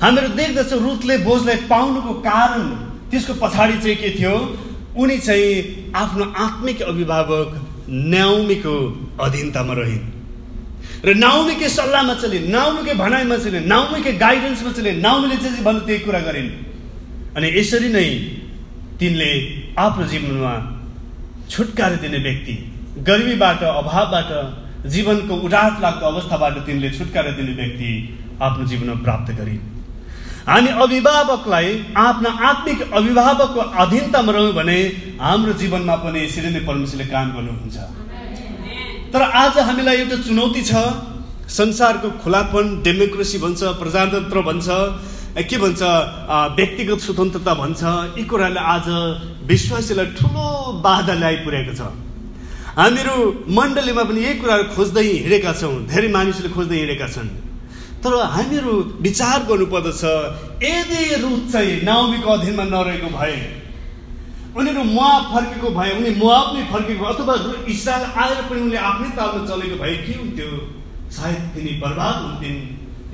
हामीहरू 0.00 0.28
देख्दछौँ 0.40 0.80
रुथले 0.80 1.14
बोझलाई 1.28 1.56
पाउनुको 1.68 2.12
कारण। 2.24 2.64
त्यसको 3.12 3.32
पछाडि 3.36 3.76
चाहिँ 3.84 3.96
के 4.00 4.10
थियो? 4.18 4.34
उनी 4.96 5.18
चाहिँ 5.20 5.92
आफ्नो 5.92 6.24
आत्मिक 6.24 6.82
अभिभावक 6.82 7.48
न्याउमीको 8.08 8.74
अधीनतामा 9.20 9.74
रहिन्। 9.84 10.04
र 11.04 11.08
नाउमीकै 11.14 11.68
सल्लाहमा 11.68 12.14
चले 12.24 12.38
नाउमीकै 12.48 12.94
भनाइमा 13.04 13.36
चले 13.44 13.60
नाउमीकै 13.68 14.12
गाइडेन्समा 14.24 14.70
चले 14.72 14.90
नाउमीले 15.06 15.36
चाहिँ 15.44 15.64
भन्नु 15.64 15.80
त्यही 15.86 16.00
कुरा 16.08 16.20
गरिन्। 16.24 16.50
अनि 17.36 17.48
यसरी 17.58 17.88
नै 17.90 18.08
तिनले 18.98 19.30
आफ्नो 19.84 20.04
जीवनमा 20.06 20.54
छुटकारा 21.50 21.96
दिने 22.02 22.18
व्यक्ति 22.26 22.54
गरिबीबाट 23.06 23.62
अभावबाट 23.70 24.30
जीवनको 24.94 25.34
उडाट 25.46 25.80
लाग्दो 25.82 26.06
अवस्थाबाट 26.06 26.58
तिनले 26.66 26.90
छुटकारा 26.98 27.30
दिने 27.38 27.52
व्यक्ति 27.60 27.88
आफ्नो 28.40 28.64
जीवनमा 28.70 28.96
प्राप्त 29.04 29.28
गरिन्। 29.38 29.62
हामी 30.48 30.70
अभिभावकलाई 30.84 31.68
आफ्ना 31.98 32.30
आत्मिक 32.48 32.80
अभिभावकको 32.92 33.60
अधीनतामा 33.82 34.32
रह्यौँ 34.32 34.52
भने 34.54 34.78
हाम्रो 35.20 35.52
जीवनमा 35.62 35.96
पनि 36.04 36.18
यसरी 36.24 36.50
नै 36.50 36.60
परमेश्वरले 36.68 37.06
काम 37.14 37.26
गर्नुहुन्छ। 37.36 37.76
तर 39.12 39.22
आज 39.42 39.58
हामीलाई 39.68 39.96
एउटा 39.96 40.16
चुनौती 40.26 40.62
छ। 40.62 40.72
संसारको 41.50 42.08
खुलापन 42.22 42.66
डेमोक्रेसी 42.84 43.38
भन्छ 43.38 43.60
प्रजातन्त्र 43.80 44.40
भन्छ 44.48 44.68
के 45.34 45.56
भन्छ 45.58 45.82
व्यक्तिगत 46.54 46.98
स्वतन्त्रता 47.02 47.54
भन्छ 47.54 47.82
यी 48.18 48.24
कुराले 48.24 48.60
आज 48.72 48.86
विश्वासीलाई 49.50 50.06
ठुलो 50.14 50.46
बाधा 50.78 51.14
ल्याइपुर्याएको 51.18 51.74
छ। 51.74 51.90
हामीहरू 52.78 53.16
मण्डलीमा 53.50 54.02
पनि 54.06 54.20
यही 54.22 54.38
कुराहरू 54.38 54.64
खोज्दै 54.78 55.02
हिँडेका 55.02 55.52
छौँ 55.58 55.74
धेरै 55.90 56.08
मानिसले 56.14 56.48
खोज्दै 56.54 56.76
हिँडेका 56.78 57.08
छन्। 57.10 57.28
तर 57.98 58.12
हामीहरू 58.30 58.72
विचार 59.02 59.38
गर्नुपर्दछ 59.50 60.02
यदि 60.62 61.02
रुथ 61.18 61.42
चाहिँ 61.50 61.82
नाउमीको 61.82 62.30
अधीनमा 62.30 62.64
नरहेको 62.70 63.10
भए 63.18 63.34
उनीहरू 64.54 64.82
मुवा 64.86 65.12
फर्केको 65.34 65.68
भए 65.74 65.90
उनी 65.98 66.10
मुवाब 66.22 66.46
नै 66.54 66.62
फर्केको 66.70 67.04
अथवा 67.10 67.34
इस्रायल 67.74 68.04
आएर 68.22 68.38
पनि 68.46 68.60
उनले 68.70 68.78
आफ्नै 68.86 69.10
तालमा 69.18 69.42
चलेको 69.50 69.76
भए 69.82 69.94
के 70.06 70.12
हुन्थ्यो? 70.14 70.50
सायद 71.10 71.42
तिनी 71.54 71.72
बर्बाद 71.82 72.16
हुन्थिन्। 72.22 72.58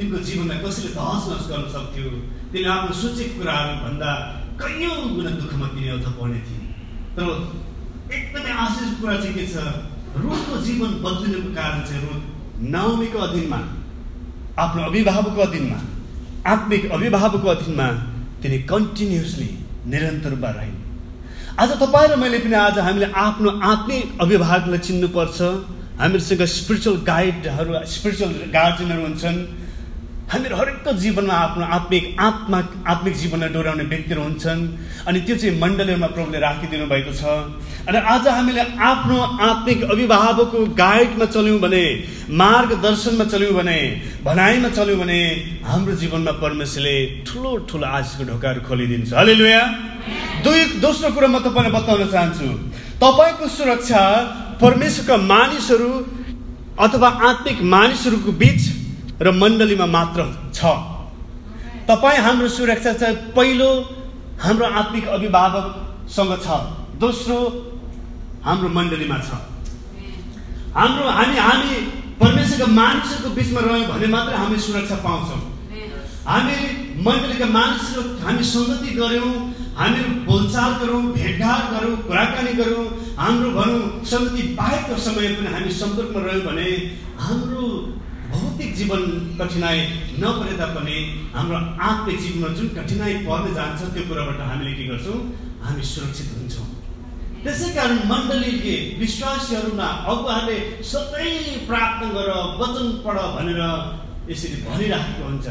तिनको 0.00 0.18
जीवनलाई 0.26 0.58
कसैले 0.64 0.90
तहस 0.96 1.24
नहस 1.28 1.46
गर्न 1.50 1.66
सक्थ्यो? 1.76 2.10
तिनी 2.52 2.68
आफ्नो 2.74 2.92
सोचेको 3.00 3.32
कुराहरू 3.38 3.72
भन्दा 3.84 4.10
कैयौँ 4.56 4.96
गुणा 5.16 5.30
दुःखमा 5.40 5.66
तिनी 5.76 5.88
अझ 5.94 6.06
पर्ने 6.16 6.40
थिए। 6.46 6.62
तर 7.16 7.24
एकदमै 8.16 8.52
आशिष 8.64 8.90
कुरा 9.00 9.16
चाहिँ 9.20 9.34
के 9.36 9.46
छ? 9.46 9.56
रुखको 10.16 10.56
जीवन 10.66 10.90
बदलिनुको 11.04 11.50
कारण 11.54 11.80
चाहिँ 11.88 12.00
रुख 12.02 12.20
नवमीको 12.72 13.18
अधीनमा 13.26 13.60
आफ्नो 14.58 14.82
अभिभावकको 14.82 15.40
अधीनमा 15.40 15.78
आत्मिक 16.52 16.90
अभिभावकको 16.96 17.48
अधीनमा 17.48 17.86
तिनी 18.42 18.58
कन्टिन्युसली 18.72 19.50
निरन्तर 19.92 20.30
रूपमा 20.30 20.50
रहिन्। 20.56 20.78
आज 21.60 21.70
तपाईँ 21.84 22.08
र 22.08 22.16
मैले 22.16 22.38
पनि 22.40 22.56
आज 22.64 22.78
हामीले 22.88 23.12
आफ्नो 23.26 23.50
आत्मिक 23.70 24.20
अभिभावकलाई 24.20 24.80
चिन्नुपर्छ। 24.88 25.38
हामीहरूसँग 26.00 26.42
स्पिरिचुअल 26.56 26.96
गाइडहरू 27.04 27.72
स्पिरिचुअल 27.94 28.32
गार्जेनहरू 28.56 29.02
हुन्छन्। 29.02 29.36
हामीहरू 30.30 30.56
हरेकको 30.56 30.92
जीवनमा 31.02 31.34
आफ्नो 31.34 31.64
आत्मिक 31.76 32.04
आत्मा 32.22 32.58
आत्मिक 32.86 33.14
जीवनलाई 33.20 33.50
डोराउने 33.50 33.84
व्यक्तिहरू 33.92 34.22
हुन्छन्। 34.22 34.60
अनि 35.08 35.18
त्यो 35.26 35.36
चाहिँ 35.42 35.58
मण्डलीमा 35.58 36.08
प्रभुले 36.14 36.38
राखिदिनु 36.38 36.86
भएको 36.86 37.12
छ। 37.18 37.22
अनि 37.90 37.98
आज 37.98 38.26
हामीले 38.28 38.62
आफ्नो 38.90 39.18
आत्मिक 39.50 39.78
अभिभावकको 39.90 40.58
गाइडमा 40.78 41.26
चल्यौँ 41.34 41.58
भने 41.58 41.84
मार्गदर्शनमा 42.30 43.24
चल्यौँ 43.26 43.54
भने 43.58 43.78
भनाइमा 44.22 44.68
चल्यौँ 44.78 44.98
भने 45.02 45.20
हाम्रो 45.66 45.94
जीवनमा 45.98 46.32
परमेश्वरले 46.38 46.96
ठुलो 47.26 47.50
ठुलो 47.66 47.86
आशिषको 47.90 48.24
ढोकाहरू 48.30 48.60
खोलिदिन्छ। 48.70 49.10
हले 49.18 49.34
लुया 49.34 49.62
दुई 50.46 50.60
दोस्रो 50.78 51.10
कुरो 51.10 51.26
म 51.26 51.42
तपाईँलाई 51.42 51.74
बताउन 51.74 52.06
चाहन्छु। 52.06 52.48
तपाईँको 53.02 53.46
सुरक्षा 53.50 54.02
परमेश्वरका 54.62 55.16
मानिसहरू 55.26 55.90
अथवा 56.78 57.08
आत्मिक 57.28 57.58
मानिसहरूको 57.74 58.32
बिच 58.38 58.60
र 59.22 59.30
मण्डलीमा 59.42 59.86
मात्र 59.86 60.20
छ। 60.56 60.60
तपाईँ 61.88 62.20
हाम्रो 62.26 62.48
सुरक्षा 62.48 62.92
चाहिँ 63.00 63.16
पहिलो 63.36 63.70
हाम्रो 64.40 64.66
आत्मिक 64.80 65.06
अभिभावकसँग 65.16 66.32
छ। 66.44 66.48
दोस्रो 67.02 67.38
हाम्रो 68.44 68.68
मण्डलीमा 68.78 69.18
छ। 69.26 69.30
हाम्रो 70.76 71.04
हामी 71.18 71.36
हामी 71.36 71.72
परमेश्वरका 72.20 72.66
मानिसहरूको 72.80 73.30
बिचमा 73.36 73.60
रह्यौँ 73.60 73.88
भने 73.92 74.06
मात्रै 74.14 74.36
हामी 74.40 74.58
सुरक्षा 74.66 74.96
पाउँछौँ। 75.04 75.40
हामी 76.30 76.56
मण्डलीका 77.04 77.46
मानिसहरू 77.58 78.02
हामी 78.24 78.44
सङ्गति 78.54 78.90
गऱ्यौँ 79.00 79.32
हामीहरू 79.80 80.10
बोलचाल 80.28 80.72
गरौँ 80.80 81.02
भेटघाट 81.16 81.62
गरौँ 81.72 81.96
कुराकानी 82.08 82.52
गरौँ 82.60 82.84
हाम्रो 83.20 83.48
भनौँ 83.56 83.80
सङ्गति 84.12 84.42
बाहेकको 84.58 84.96
समय 85.06 85.28
पनि 85.36 85.48
हामी 85.54 85.70
सम्पर्कमा 85.80 86.20
रह्यौँ 86.26 86.44
भने 86.48 86.68
हाम्रो 87.24 87.64
भौतिक 88.32 88.70
जीवन 88.78 89.02
कठिनाइ 89.38 89.78
नपरे 90.22 90.52
तापनि 90.58 90.96
हाम्रो 91.34 91.56
आत्मिक 91.88 92.18
जीवनमा 92.24 92.48
जुन 92.58 92.68
कठिनाइ 92.78 93.14
पर्न 93.26 93.54
जान्छ 93.58 93.80
त्यो 93.94 94.02
कुराबाट 94.08 94.40
हामीले 94.50 94.72
के 94.78 94.84
गर्छौँ? 94.90 95.18
हामी 95.64 95.82
सुरक्षित 95.92 96.28
हुन्छौँ। 96.36 96.68
त्यसै 97.44 97.68
कारण 97.76 97.98
मण्डलीले 98.10 98.76
विश्वासीहरूमा 99.00 99.88
अगुवाहरूले 100.12 100.58
सधैँ 100.92 101.66
प्रार्थना 101.68 102.08
गर 102.16 102.30
वचन 102.60 102.86
पढ 103.04 103.16
भनेर 103.36 103.60
यसरी 104.30 104.56
भनिराखेको 104.68 105.24
हुन्छ। 105.28 105.46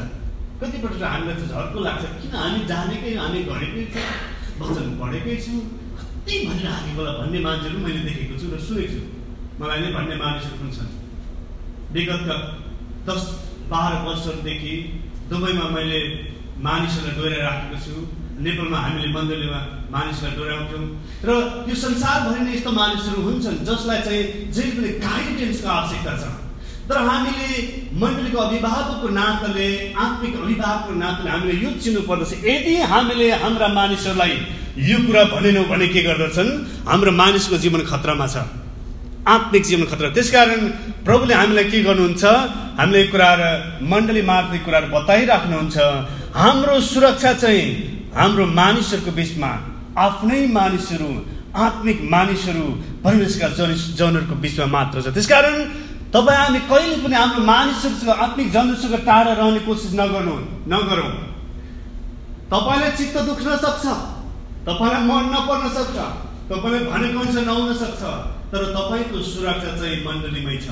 कतिपल्ट 0.61 1.01
हामीलाई 1.01 1.35
चाहिँ 1.35 1.49
झर्को 1.49 1.79
लाग्छ 1.87 2.03
किन 2.21 2.33
हामी 2.35 2.61
जानेकै 2.71 3.11
हामी 3.19 3.39
गरेकै 3.49 3.83
छ 3.93 3.95
वचन 4.61 4.87
पढेकै 5.01 5.35
छु? 5.45 5.53
कति 5.97 6.33
भनिराखेको 6.47 6.99
होला 6.99 7.11
भन्ने 7.19 7.39
मान्छेहरू 7.47 7.77
मैले 7.85 8.01
देखेको 8.07 8.35
छु 8.39 8.47
र 8.53 8.59
सुनेको 8.67 8.93
छु। 8.93 9.01
मलाई 9.59 9.79
नै 9.83 9.91
भन्ने 9.97 10.15
मानिसहरू 10.23 10.55
पनि 10.61 10.71
छन्। 10.77 10.91
विगतका 11.93 12.35
दस 13.09 13.23
बाह्र 13.71 13.93
वर्षहरूदेखि 14.07 14.73
दुबईमा 15.29 15.65
मैले 15.75 15.99
मानिसहरूलाई 16.67 17.15
डोरा 17.17 17.37
राखेको 17.47 17.77
छु। 17.85 17.93
नेपालमा 18.39 18.77
हामीले 18.79 19.07
मण्डलीमा 19.13 19.59
मानिसलाई 19.93 20.31
डोराउँथ्यौँ 20.39 20.83
र 21.27 21.29
यो 21.69 21.75
संसारभरि 21.75 22.39
नै 22.45 22.51
यस्तो 22.55 22.71
मानिसहरू 22.71 23.21
हुन्छन् 23.27 23.57
जसलाई 23.67 23.99
चाहिँ 24.05 24.23
जहिले 24.55 24.75
पनि 24.79 24.91
गाइडेन्सको 25.05 25.67
आवश्यकता 25.69 26.13
छ। 26.21 26.23
तर 26.89 26.97
हामीले 27.09 27.47
मण्डलीको 28.01 28.39
अभिभावकको 28.47 29.07
नाताले 29.19 29.67
आत्मिक 30.03 30.33
अभिभावकको 30.43 30.93
नाताले 31.03 31.29
हामीले 31.29 31.53
यो 31.63 31.69
चिन्नु 31.83 32.01
पर्दछ 32.09 32.31
यदि 32.47 32.75
हामीले 32.91 33.27
हाम्रा 33.43 33.67
मानिसहरूलाई 33.79 34.33
यो 34.89 34.97
कुरा 35.05 35.23
भनेनौँ 35.35 35.65
भने 35.71 35.87
के 35.93 36.01
गर्दछन्? 36.07 36.49
हाम्रो 36.89 37.11
मानिसको 37.21 37.57
जीवन 37.63 37.81
खतरामा 37.91 38.27
छ। 38.33 38.35
आत्मिक 39.29 39.63
जीवन 39.69 39.85
खतरा 39.91 40.09
त्यसकारण 40.17 40.61
प्रभुले 41.05 41.33
हामीलाई 41.33 41.65
के 41.71 41.79
गर्नुहुन्छ? 41.87 42.23
हामीले 42.79 43.01
कुराहरू 43.13 43.49
मण्डली 43.91 44.21
मार्फत 44.29 44.55
कुराहरू 44.65 44.87
बताइराख्नुहुन्छ। 44.95 45.77
हाम्रो 46.35 46.75
सुरक्षा 46.91 47.31
चाहिँ 47.43 47.65
हाम्रो 48.15 48.45
मानिसहरूको 48.59 49.11
बिचमा 49.19 49.51
आफ्नै 50.05 50.39
मानिसहरू 50.59 51.09
आत्मिक 51.65 51.97
मानिसहरू 52.13 52.65
परमेश्वरका 53.03 53.47
जन 53.57 53.71
जनहरूको 53.99 54.35
बिचमा 54.43 54.65
मात्र 54.75 54.95
छ। 55.01 55.07
त्यसकारण 55.13 55.55
तपाईँ 56.13 56.39
हामी 56.41 56.59
कहिले 56.71 56.95
पनि 57.03 57.15
हाम्रो 57.21 57.41
मानिसहरूसँग 57.45 58.09
आत्मिक 58.25 58.47
जनहरूसँग 58.55 58.95
टाढा 59.05 59.31
रहने 59.39 59.59
कोसिस 59.67 59.93
नगर्नु 59.99 60.35
नगरौँ। 60.73 61.11
तपाईँलाई 62.49 62.91
चित्त 62.97 63.17
दुख्न 63.29 63.49
सक्छ। 63.65 63.85
तपाईँलाई 64.65 65.03
मन 65.09 65.23
नपर्न 65.33 65.65
सक्छ। 65.77 65.97
तपाईँलाई 66.49 66.81
भनेको 66.89 67.17
अनुसार 67.19 67.43
नहुन 67.45 67.73
सक्छ। 67.83 68.01
तर 68.51 68.61
तपाईँको 68.75 69.17
सुरक्षा 69.21 69.71
चाहिँ 69.77 69.97
मण्डलीमै 70.05 70.57
छ। 70.57 70.67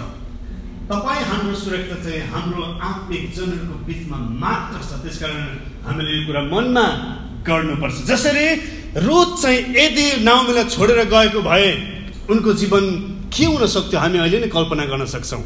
तपाईँ 0.90 1.24
हाम्रो 1.30 1.56
सुरक्षा 1.56 1.96
चाहिँ 2.04 2.22
हाम्रो 2.32 2.64
आत्मिक 2.82 3.24
जनहरूको 3.36 3.76
बिचमा 3.86 4.18
मात्र 4.44 4.78
छ। 4.82 4.92
त्यसकारण 5.04 5.42
हामीले 5.86 6.12
यो 6.18 6.22
कुरा 6.28 6.42
मनमा 6.54 6.86
गर्नुपर्छ। 7.46 7.98
जसरी 8.10 8.48
रुद 9.06 9.30
चाहिँ 9.42 9.60
यदि 9.78 10.06
नाउमीलाई 10.24 10.66
छोडेर 10.74 11.00
गएको 11.06 11.42
भए 11.44 11.70
उनको 12.32 12.54
जीवन 12.62 12.86
के 13.30 13.46
हुन 13.46 13.64
सक्थ्यो। 13.68 14.00
हामी 14.00 14.18
अहिले 14.26 14.40
नै 14.42 14.50
कल्पना 14.50 14.84
गर्न 14.90 15.06
सक्छौँ। 15.06 15.44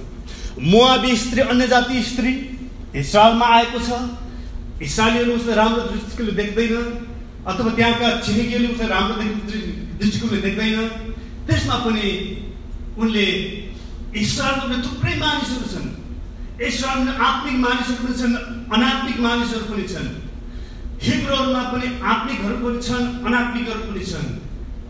मुवाबी 0.61 1.11
स्त्री 1.17 1.41
अन्य 1.51 1.67
जाति 1.67 2.01
स्त्री 2.03 2.31
इसरायलमा 2.95 3.45
आएको 3.57 3.79
छ। 3.81 3.89
इसरायलीहरू 4.81 5.31
उसले 5.35 5.53
राम्रो 5.55 5.81
दृष्टिकोणले 5.91 6.33
देख्दैन। 6.41 6.73
अथवा 7.49 7.69
त्यहाँका 7.75 8.07
छिमेकीहरूले 8.21 8.69
उसलाई 8.73 8.87
राम्रो 8.87 9.15
दृष्टिकोणले 9.99 10.41
देख्दैन। 10.41 10.77
त्यसमा 11.51 11.77
पनि 11.85 12.07
उनले 12.97 13.27
इसरायलमा 14.23 14.77
थुप्रै 14.87 15.13
मानिसहरू 15.23 15.67
छन्। 15.73 15.87
इसरायलमा 16.67 17.13
आत्मिक 17.27 17.55
मानिसहरू 17.65 17.99
पनि 18.03 18.15
छन् 18.21 18.35
अनात्मिक 18.75 19.17
मानिसहरू 19.25 19.65
पनि 19.71 19.85
छन्। 19.93 20.09
हिब्रोहरूमा 21.05 21.61
पनि 21.71 21.87
आत्मिकहरू 22.11 22.57
पनि 22.63 22.79
छन् 22.87 23.05
अनात्मिकहरू 23.27 23.81
पनि 23.87 24.03
छन्। 24.11 24.27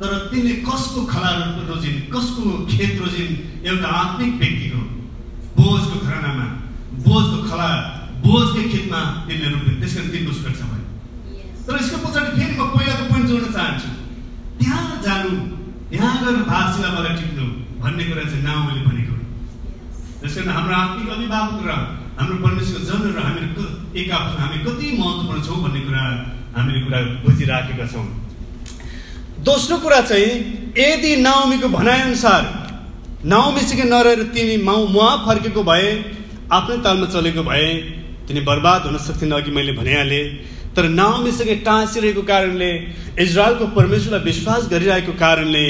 तर 0.01 0.11
तिनले 0.31 0.53
कसको 0.65 1.01
खला 1.13 1.31
रोजिन् 1.69 1.99
कसको 2.13 2.43
खेत 2.71 2.93
रोजिन् 3.01 3.33
एउटा 3.69 3.89
आत्मिक 4.01 4.31
व्यक्तिको 4.41 4.81
बोझको 5.57 5.95
घरानामा 6.05 6.45
बोझको 7.05 7.37
खला 7.49 7.69
बोझकै 8.25 8.63
खेतमा 8.71 9.01
तिनले 9.27 9.47
रोप्यो 9.53 9.73
त्यस 9.79 9.93
कारण 9.95 10.09
तिनको 10.13 10.33
सुरक्षा 10.39 10.65
भयो 10.71 10.85
तर 11.65 11.73
यसको 11.81 11.97
पछाडि 12.03 12.29
फेरि 12.37 12.53
म 12.57 12.61
पहिलाको 12.73 13.03
पोइन्ट 13.11 13.27
जोड्न 13.29 13.47
चाहन्छु। 13.57 13.89
त्यहाँ 14.59 15.01
जानु 15.05 15.31
यहाँ 15.93 16.13
गएर 16.23 16.37
भाषिलाबाट 16.51 17.07
टिप्नु 17.19 17.45
भन्ने 17.81 18.03
कुरा 18.09 18.23
चाहिँ 18.31 18.43
मैले 18.67 18.81
भनेको 18.87 19.15
त्यस 20.21 20.35
कारण 20.35 20.49
हाम्रो 20.55 20.75
आत्मिक 20.75 21.09
अभिभावक 21.15 21.59
र 21.67 21.71
हाम्रो 22.19 22.35
परमेश्वरको 22.45 22.85
जनहरू 22.89 23.19
हामीहरू 23.25 23.63
एक 23.99 24.11
आपसमा 24.17 24.41
हामी 24.43 24.57
कति 24.65 24.87
महत्त्वपूर्ण 24.99 25.41
छौँ 25.47 25.57
भन्ने 25.63 25.81
कुरा 25.87 26.03
हामीले 26.55 26.79
कुरा 26.85 26.99
बुझिराखेका 27.23 27.85
छौँ। 27.93 28.05
दोस्रो 29.47 29.75
कुरा 29.83 29.99
चाहिँ 30.11 30.31
यदि 30.77 31.11
नाउमीको 31.27 31.67
भनाइअनुसार 31.77 32.41
नाउमीसँग 33.33 33.81
नरहेर 33.93 34.23
तिनी 34.35 34.55
माउ 34.63 34.79
मुहा 34.95 35.11
फर्केको 35.25 35.63
भए 35.63 35.89
आफ्नै 36.57 36.77
तालमा 36.85 37.07
चलेको 37.15 37.43
भए 37.49 37.67
तिनी 38.27 38.41
बर्बाद 38.49 38.81
हुन 38.85 38.97
सक्थिन् 39.07 39.33
अघि 39.33 39.51
मैले 39.57 39.73
भनिहालेँ। 39.79 40.23
तर 40.75 40.87
नाउमीसँग 40.89 41.51
टाँसिरहेको 41.65 42.21
कारणले 42.23 42.71
इजरायलको 43.19 43.65
परमेश्वरलाई 43.75 44.23
विश्वास 44.23 44.67
गरिरहेको 44.71 45.13
कारणले 45.19 45.65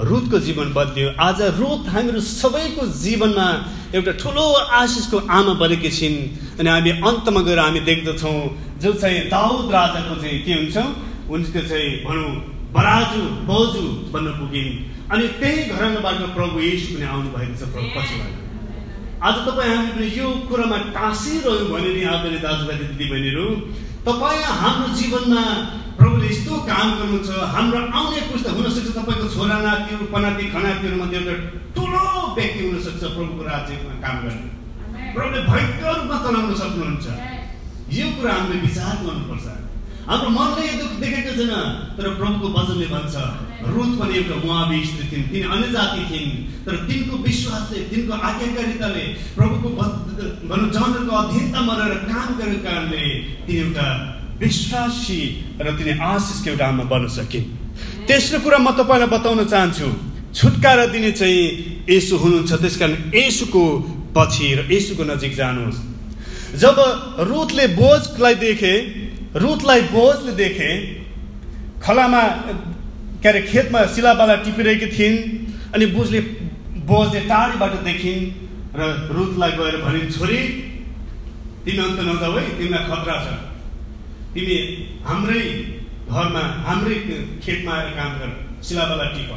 रुथको 0.00 0.38
जीवन 0.46 0.72
बदल्यो। 0.72 1.08
आज 1.20 1.42
रुथ 1.60 1.84
हामीहरू 1.92 2.20
सबैको 2.20 2.86
जीवनमा 3.04 3.48
एउटा 3.94 4.12
ठुलो 4.22 4.46
आशिषको 4.80 5.18
आमा 5.28 5.54
बनेकी 5.60 5.90
छिन्। 5.98 6.16
अनि 6.58 6.68
हामी 6.70 6.90
अन्तमा 7.04 7.40
गएर 7.48 7.58
हामी 7.58 7.80
देख्दछौँ 7.90 8.38
जो 8.82 8.92
चाहिँ 8.96 9.28
दाउद 9.28 9.72
राजाको 9.76 10.14
चाहिँ 10.22 10.38
के 10.44 10.52
हुन्छ 10.52 10.76
उनको 11.28 11.60
चाहिँ 11.68 11.90
भनौँ 12.06 12.32
बराजु 12.72 13.22
बोजु 13.48 13.84
बन्न 14.12 14.28
पुगिन्। 14.40 14.72
अनि 15.12 15.26
त्यही 15.40 15.60
घरबाट 15.70 16.20
प्रभु 16.36 16.56
यीशु 16.60 16.94
पनि 16.96 17.06
आउनु 17.12 17.28
भएको 17.36 17.54
छ 17.60 17.68
प्रभु 17.76 17.88
पछि 17.96 18.16
आज 19.26 19.36
तपाईँ 19.46 19.74
हामी 19.76 20.06
यो 20.16 20.28
कुरामा 20.48 20.78
टाँसिरह्यौँ 20.96 21.68
भने 21.72 21.90
नि 21.94 22.02
आदरणीय 22.04 22.40
दाजुभाइ 22.40 22.76
दिदीबहिनीहरू 22.80 23.46
तपाईँ 24.06 24.42
हाम्रो 24.62 24.88
जीवनमा 24.96 25.42
प्रभुले 25.98 26.26
यस्तो 26.30 26.54
काम 26.68 26.88
गर्नुहुन्छ 26.98 27.28
हाम्रो 27.54 27.78
आउने 27.98 28.20
पुस्ता 28.30 28.50
हुनसक्छ 28.56 28.90
तपाईँको 28.98 29.26
छोरा 29.34 29.56
नातिहरू 29.66 30.04
पनाति 30.14 30.44
खनातीहरूमध्ये 30.54 31.18
एउटा 31.20 31.34
ठुलो 31.74 32.04
व्यक्ति 32.36 32.62
हुनसक्छ 32.66 33.02
प्रभुको 33.16 33.42
राज्यमा 33.50 33.94
काम 34.04 34.16
गर्ने। 34.22 34.48
प्रभुले 35.14 35.40
भयङ्कर 35.50 35.90
रूपमा 35.98 36.16
चलाउन 36.24 36.54
सक्नुहुन्छ। 36.62 37.06
यो 37.98 38.06
कुरा 38.14 38.32
हामीले 38.34 38.60
विचार 38.66 38.94
गर्नुपर्छ। 39.06 39.46
हाम्रो 40.06 40.30
मनले 40.30 40.62
यो 40.66 40.74
दुःख 40.80 40.92
देखेको 41.02 41.32
छैन 41.36 41.52
तर 41.98 42.06
प्रभुको 42.18 42.46
वचनले 42.56 42.86
भन्छ 42.94 43.14
रुथ 43.74 43.92
पनि 43.98 44.14
एउटा 44.18 44.34
उहाँबी 44.38 44.78
स्त्री 44.86 45.04
थिइन् 45.10 45.24
तिनी 45.30 45.46
अन्य 45.54 45.68
जाति 45.74 46.02
थिइन्। 46.10 46.30
तर 46.66 46.74
तिनको 46.86 47.16
विश्वासले 47.26 47.78
तिनको 47.90 48.14
आज्ञाकारिताले 48.28 49.04
प्रभुको 49.36 49.68
भनौँ 50.46 50.68
जनहरूको 50.76 51.14
अधीनतामा 51.22 51.74
रहेर 51.80 51.94
काम 52.06 52.28
गरेको 52.38 52.62
कारणले 52.66 53.02
तिनी 53.46 53.58
एउटा 53.58 53.86
विश्वासी 54.38 55.20
र 55.58 55.74
तिनी 55.78 55.92
आशिषको 56.10 56.50
एउटा 56.50 56.66
आमा 56.66 56.84
बन्न 56.86 57.08
सकिन् 57.16 57.50
तेस्रो 58.06 58.38
कुरा 58.46 58.58
म 58.62 58.78
तपाईँलाई 58.78 59.10
बताउन 59.10 59.44
चाहन्छु। 59.50 59.88
छुटकारा 60.38 60.86
दिने 60.94 61.10
चाहिँ 61.18 61.42
यसु 61.90 62.14
हुनुहुन्छ 62.22 62.52
त्यस 62.62 62.76
कारण 62.78 63.10
यसुको 63.10 63.64
पछि 64.14 64.48
र 64.54 64.60
यसुको 64.70 65.02
नजिक 65.10 65.34
जानुहोस्। 65.34 65.78
जब 66.62 66.76
रुथले 67.26 67.66
बोझलाई 67.74 68.34
देखे 68.44 68.74
रुथलाई 69.42 69.80
बोझले 69.92 70.32
देखे 70.34 70.70
खलामा 71.82 72.22
के 73.22 73.28
अरे 73.28 73.40
खेतमा 73.42 73.80
शिलाबाला 73.94 74.34
टिपिरहेकी 74.44 74.88
थिइन् 74.96 75.16
अनि 75.74 75.86
बुझले 75.96 76.20
बोझले 76.88 77.20
टाढीबाट 77.30 77.74
देखिन् 77.84 78.22
र 78.78 78.82
रुथलाई 79.16 79.52
गएर 79.58 79.76
भनिन् 79.82 80.12
छोरी 80.12 80.40
तिमी 81.64 81.82
अन्त 81.84 82.00
नजाऊ 82.08 82.32
है 82.36 82.42
तिमीलाई 82.58 82.84
खतरा 82.88 83.16
छ। 83.24 83.26
तिमी 84.34 84.56
हाम्रै 85.08 85.42
घरमा 86.06 86.42
हाम्रै 86.66 86.96
खेतमा 87.44 87.72
आएर 87.74 87.90
काम 87.98 88.12
गर 88.20 88.30
शिलाबाला 88.68 89.06
टिप। 89.12 89.30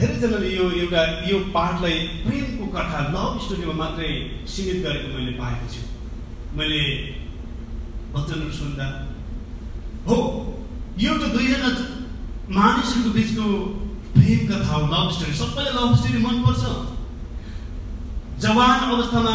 धेरैजनाले 0.00 0.48
यो 0.56 0.70
एउटा 0.82 1.02
यो 1.30 1.38
पाठलाई 1.54 1.96
प्रेमको 2.24 2.66
कथा 2.76 3.00
लभ 3.14 3.34
स्टोरीमा 3.44 3.74
मात्रै 3.82 4.12
सीमित 4.52 4.78
गरेको 4.84 5.08
मैले 5.14 5.32
पाएको 5.40 5.66
छु। 5.74 5.82
मैले 6.56 6.80
वचनहरू 8.14 8.52
सुन्दा 8.52 8.86
हो 10.08 10.16
यो 11.00 11.12
त 11.18 11.24
दुईजना 11.34 11.70
मानिसहरूको 12.56 13.10
बिचको 13.16 13.44
प्रेम 14.14 14.40
कथा 14.48 14.72
हो 14.72 14.86
लभ 14.92 15.08
स्टोरी 15.16 15.34
सबैलाई 15.36 15.72
लभ 15.76 15.94
स्टोरी 16.00 16.18
मनपर्छ। 16.24 16.62
जवान 18.44 18.78
अवस्थामा 18.90 19.34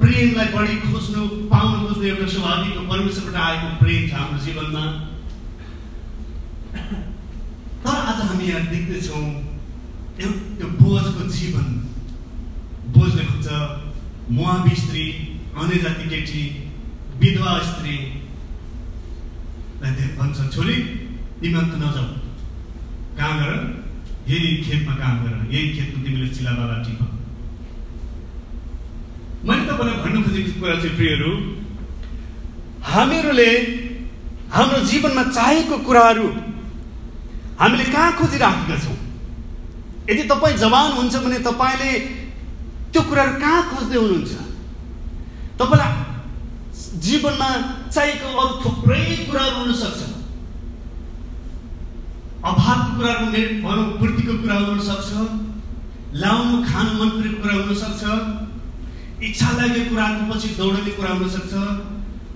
प्रेमलाई 0.00 0.48
बढी 0.54 0.76
खोज्नु 0.84 1.22
पाउनु 1.50 1.76
खोज्नु 1.88 2.04
एउटा 2.10 2.26
स्वाभाविक 2.34 2.76
परमेश्वरबाट 2.90 3.42
आएको 3.46 3.68
प्रेम 3.82 4.02
छ 4.08 4.12
हाम्रो 4.14 4.38
जीवनमा। 4.44 4.84
तर 7.82 7.96
आज 8.12 8.20
हामी 8.28 8.44
यहाँ 8.48 8.62
देख्दैछौँ 8.70 9.24
त्यो 10.16 10.66
बोझको 10.78 11.22
जीवन। 11.36 11.66
बोझले 12.94 13.24
खोज्छ 13.24 13.48
मुहाबी 14.30 14.74
स्त्री। 14.82 15.06
अन्य 15.52 15.76
जाति 15.82 16.04
केटी 16.10 16.42
विधवा 17.20 17.52
स्त्री 17.68 17.96
भन्छ। 20.18 20.38
छोरी 20.54 20.74
तिमी 21.40 21.58
अन्त 21.58 21.74
नजाऊ। 21.82 22.08
कहाँ 23.16 23.34
गर 23.38 23.52
यही 24.28 24.50
खेतमा 24.64 24.94
काम 24.96 25.14
गर। 25.22 25.34
यही 25.54 25.66
खेतमा 25.76 25.98
तिमीले 26.04 26.28
चिलाबाला 26.34 26.76
टिप। 26.82 27.00
मैले 29.48 29.64
तपाईँलाई 29.68 29.96
भन्नु 30.02 30.20
खोजेको 30.22 30.52
कुरा 30.60 30.74
चाहिँ 30.82 30.94
प्रियहरू 30.96 31.32
हामीहरूले 32.92 33.50
हाम्रो 34.54 34.78
जीवनमा 34.90 35.24
चाहेको 35.30 35.76
कुराहरू 35.86 36.28
हामीले 37.60 37.84
कहाँ 37.92 38.12
खोजिराखेका 38.18 38.76
छौँ? 38.84 38.98
यदि 40.10 40.22
तपाईँ 40.30 40.56
जवान 40.62 40.88
हुन्छ 40.98 41.14
भने 41.24 41.38
तपाईँले 41.48 41.92
त्यो 42.92 43.02
कुराहरू 43.10 43.34
कहाँ 43.40 43.62
खोज्दै 43.70 43.98
हुनुहुन्छ? 43.98 44.32
तपाईँलाई 45.62 47.00
जीवनमा 47.06 47.48
चाहिएको 47.94 48.28
अरू 48.42 48.54
थुप्रै 48.64 49.02
कुराहरू 49.30 49.56
हुनसक्छ 49.64 50.00
अभावको 52.50 52.90
कुराहरू 52.98 53.26
भनौँ 53.64 53.86
पूर्तिको 53.98 54.34
कुरा 54.42 54.58
हुनसक्छ 54.68 55.10
लाउनु 56.22 56.56
खानु 56.70 56.92
मन 57.00 57.10
परेको 57.16 57.42
कुरा 57.42 57.54
हुनसक्छ 57.60 58.02
इच्छा 59.28 59.50
लागेको 59.58 59.90
कुराको 59.90 60.22
पछि 60.32 60.48
दौडने 60.60 60.92
कुरा 60.98 61.12
हुनसक्छ 61.18 61.52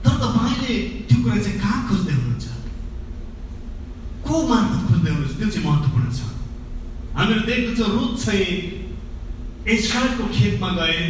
तर 0.05 0.15
तपाईँले 0.23 0.75
त्यो 1.09 1.17
कुरा 1.23 1.37
चाहिँ 1.45 1.59
कहाँ 1.61 1.81
खोज्दै 1.89 2.13
हुनुहुन्छ? 2.13 2.47
को 4.27 4.35
मार्फत 4.49 4.83
खोज्दै 4.89 5.11
हुनुहुन्छ? 5.11 5.37
त्यो 5.39 5.49
चाहिँ 5.55 5.65
महत्त्वपूर्ण 5.69 6.09
छ। 6.17 6.21
हामीले 7.17 7.43
देख्दछौँ 7.51 7.89
रुख 7.95 8.13
चाहिँ 8.25 8.55
इसरायलको 9.75 10.25
खेतमा 10.37 10.71
गए। 10.79 11.01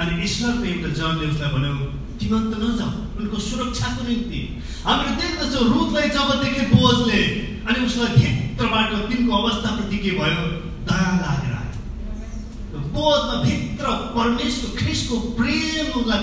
अनि 0.00 0.12
ईश्वरको 0.24 0.64
एउटा 0.72 0.90
जनले 0.98 1.26
उसलाई 1.32 1.50
भन्यो 1.54 1.72
तिमी 2.18 2.34
अन्त 2.38 2.54
नजाऊ 2.62 2.92
उनको 3.18 3.36
सुरक्षाको 3.48 4.02
निम्ति। 4.08 4.40
हामीले 4.84 5.12
देख्दछौँ 5.20 5.64
रुखलाई 5.72 6.08
जब 6.16 6.28
देखे 6.42 6.64
बोझले 6.74 7.20
अनि 7.68 7.78
उसलाई 7.86 8.10
भित्रबाट 8.20 8.90
तिनको 9.10 9.32
अवस्थाप्रति 9.36 9.98
के 10.04 10.10
भयो? 10.18 10.44
दया 10.88 11.10
लागेर 11.22 11.54
आयो। 11.58 12.78
बोझमा 12.94 13.36
भित्र 13.44 13.84
परमेश्वर 14.16 14.70
ख्रिसको 14.80 15.14
प्रेम 15.38 15.86
उसलाई 16.00 16.22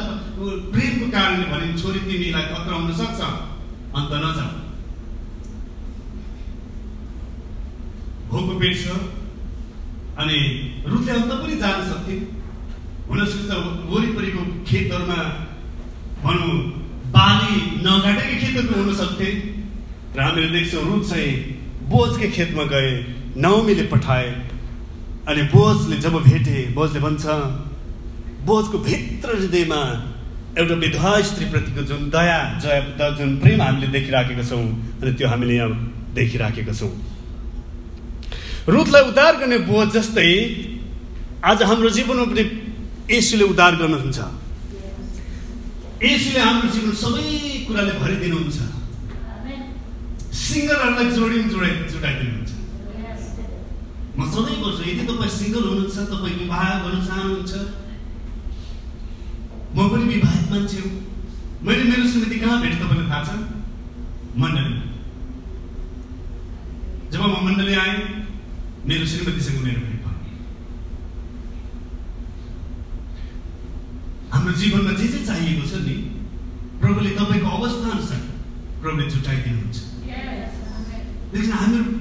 प्रेमको 0.74 1.06
कारणले 1.12 1.46
भने 1.52 1.68
छोरी 1.82 2.00
तिमीलाई 2.10 2.46
खतरा 2.52 2.76
हुन 2.76 2.92
सक्छ 3.00 3.20
अन्त 3.22 4.12
नजाऊ। 4.26 4.54
भोको 8.30 8.54
पेट 8.60 8.76
छ 8.84 8.86
अनि 10.22 10.38
रुखले 10.88 11.12
अन्त 11.12 11.32
पनि 11.42 11.56
जान 11.64 11.78
सक्थे 11.90 12.16
हुनसक्छ 12.16 12.20
वरिपरिको 12.20 12.41
खेतहरूमा 14.72 15.22
भनौँ 16.24 16.54
बाली 17.16 17.56
नगाडेकै 17.86 18.36
खेतहरू 18.42 18.84
हुन 18.84 18.94
सक्थे। 19.02 19.30
र 20.16 20.20
हामीले 20.22 20.48
देख्छौँ 20.56 20.84
रुख 20.86 21.04
चाहिँ 21.10 21.34
बोझकै 21.92 22.28
खेतमा 22.38 22.64
गए 22.72 22.90
नवमीले 23.38 23.84
पठाए 23.92 24.28
अनि 25.30 25.42
बोझले 25.54 25.96
जब 26.04 26.16
भेटे 26.24 26.58
बोझले 26.76 27.00
भन्छ 27.00 27.26
बोझको 28.48 28.78
भित्र 28.88 29.36
हृदयमा 29.38 29.82
एउटा 30.60 30.76
विधवा 30.84 31.12
स्त्रीप्रतिको 31.30 31.82
जुन 31.90 32.10
दया 32.16 32.40
जय 32.64 32.80
जुन 33.18 33.30
प्रेम 33.40 33.62
हामीले 33.62 33.88
देखिराखेका 33.96 34.44
छौँ 34.50 34.66
अनि 35.02 35.12
त्यो 35.20 35.28
हामीले 35.32 35.56
यहाँ 35.56 35.72
देखिराखेका 36.16 36.74
छौँ। 36.80 36.92
रुखलाई 38.68 39.04
उद्धार 39.10 39.34
गर्ने 39.42 39.58
बोझ 39.70 39.88
जस्तै 39.96 40.32
आज 41.44 41.64
हाम्रो 41.70 41.90
जीवनमा 41.98 42.26
पनि 42.32 42.44
यसुले 43.12 43.46
उद्धार 43.54 43.76
गर्नुहुन्छ। 43.82 44.20
यसुले 46.02 46.40
हाम्रो 46.42 46.68
जीवन 46.74 46.94
सबै 46.98 47.24
कुराले 47.68 47.94
भरिदिनुहुन्छ। 48.02 48.58
सिङ्गलहरूलाई 50.42 51.08
जोडिन 51.18 51.44
जोडाइ 51.54 51.74
जोडाइदिनुहुन्छ। 51.94 52.52
म 54.18 54.20
सधैँ 54.34 54.58
गर्छु 54.64 54.82
यदि 54.90 55.04
तपाईँ 55.10 55.34
सिङ्गल 55.38 55.64
हुनुहुन्छ 55.70 55.98
तपाईँ 56.14 56.36
विवाह 56.42 56.64
गर्न 56.84 56.98
चाहनुहुन्छ 57.08 57.52
म 59.76 59.78
पनि 59.92 60.06
विवाहित 60.14 60.46
मान्छे 60.52 60.78
हो। 60.84 60.90
मैले 61.66 61.84
मेरो 61.92 62.04
श्रीमती 62.12 62.38
कहाँ 62.42 62.58
भेटेँ 62.62 62.80
तपाईँलाई 62.82 63.08
थाहा 63.12 63.22
छ? 63.28 63.30
मण्डली। 64.42 64.74
जब 67.14 67.22
म 67.22 67.46
मण्डली 67.46 67.74
आएँ 67.84 67.98
मेरो 68.90 69.06
श्रीमतीसँग 69.06 69.58
मेरो 69.64 69.82
भेट 69.86 70.02
भयो 70.02 70.18
हाम्रो 74.34 74.54
जीवनमा 74.60 74.94
चाहिएको 75.52 75.68
छ 75.68 75.84
नि? 75.86 75.96
प्रभुले 76.82 77.10
तपाईँको 77.16 77.50
अवस्था 77.58 77.90
अनुसार 77.92 78.20
प्रभुले 78.82 79.06
छुट्याइदिनुहुन्छ 79.12 79.78
देखिन 81.32 81.52
हामीहरू 81.52 81.92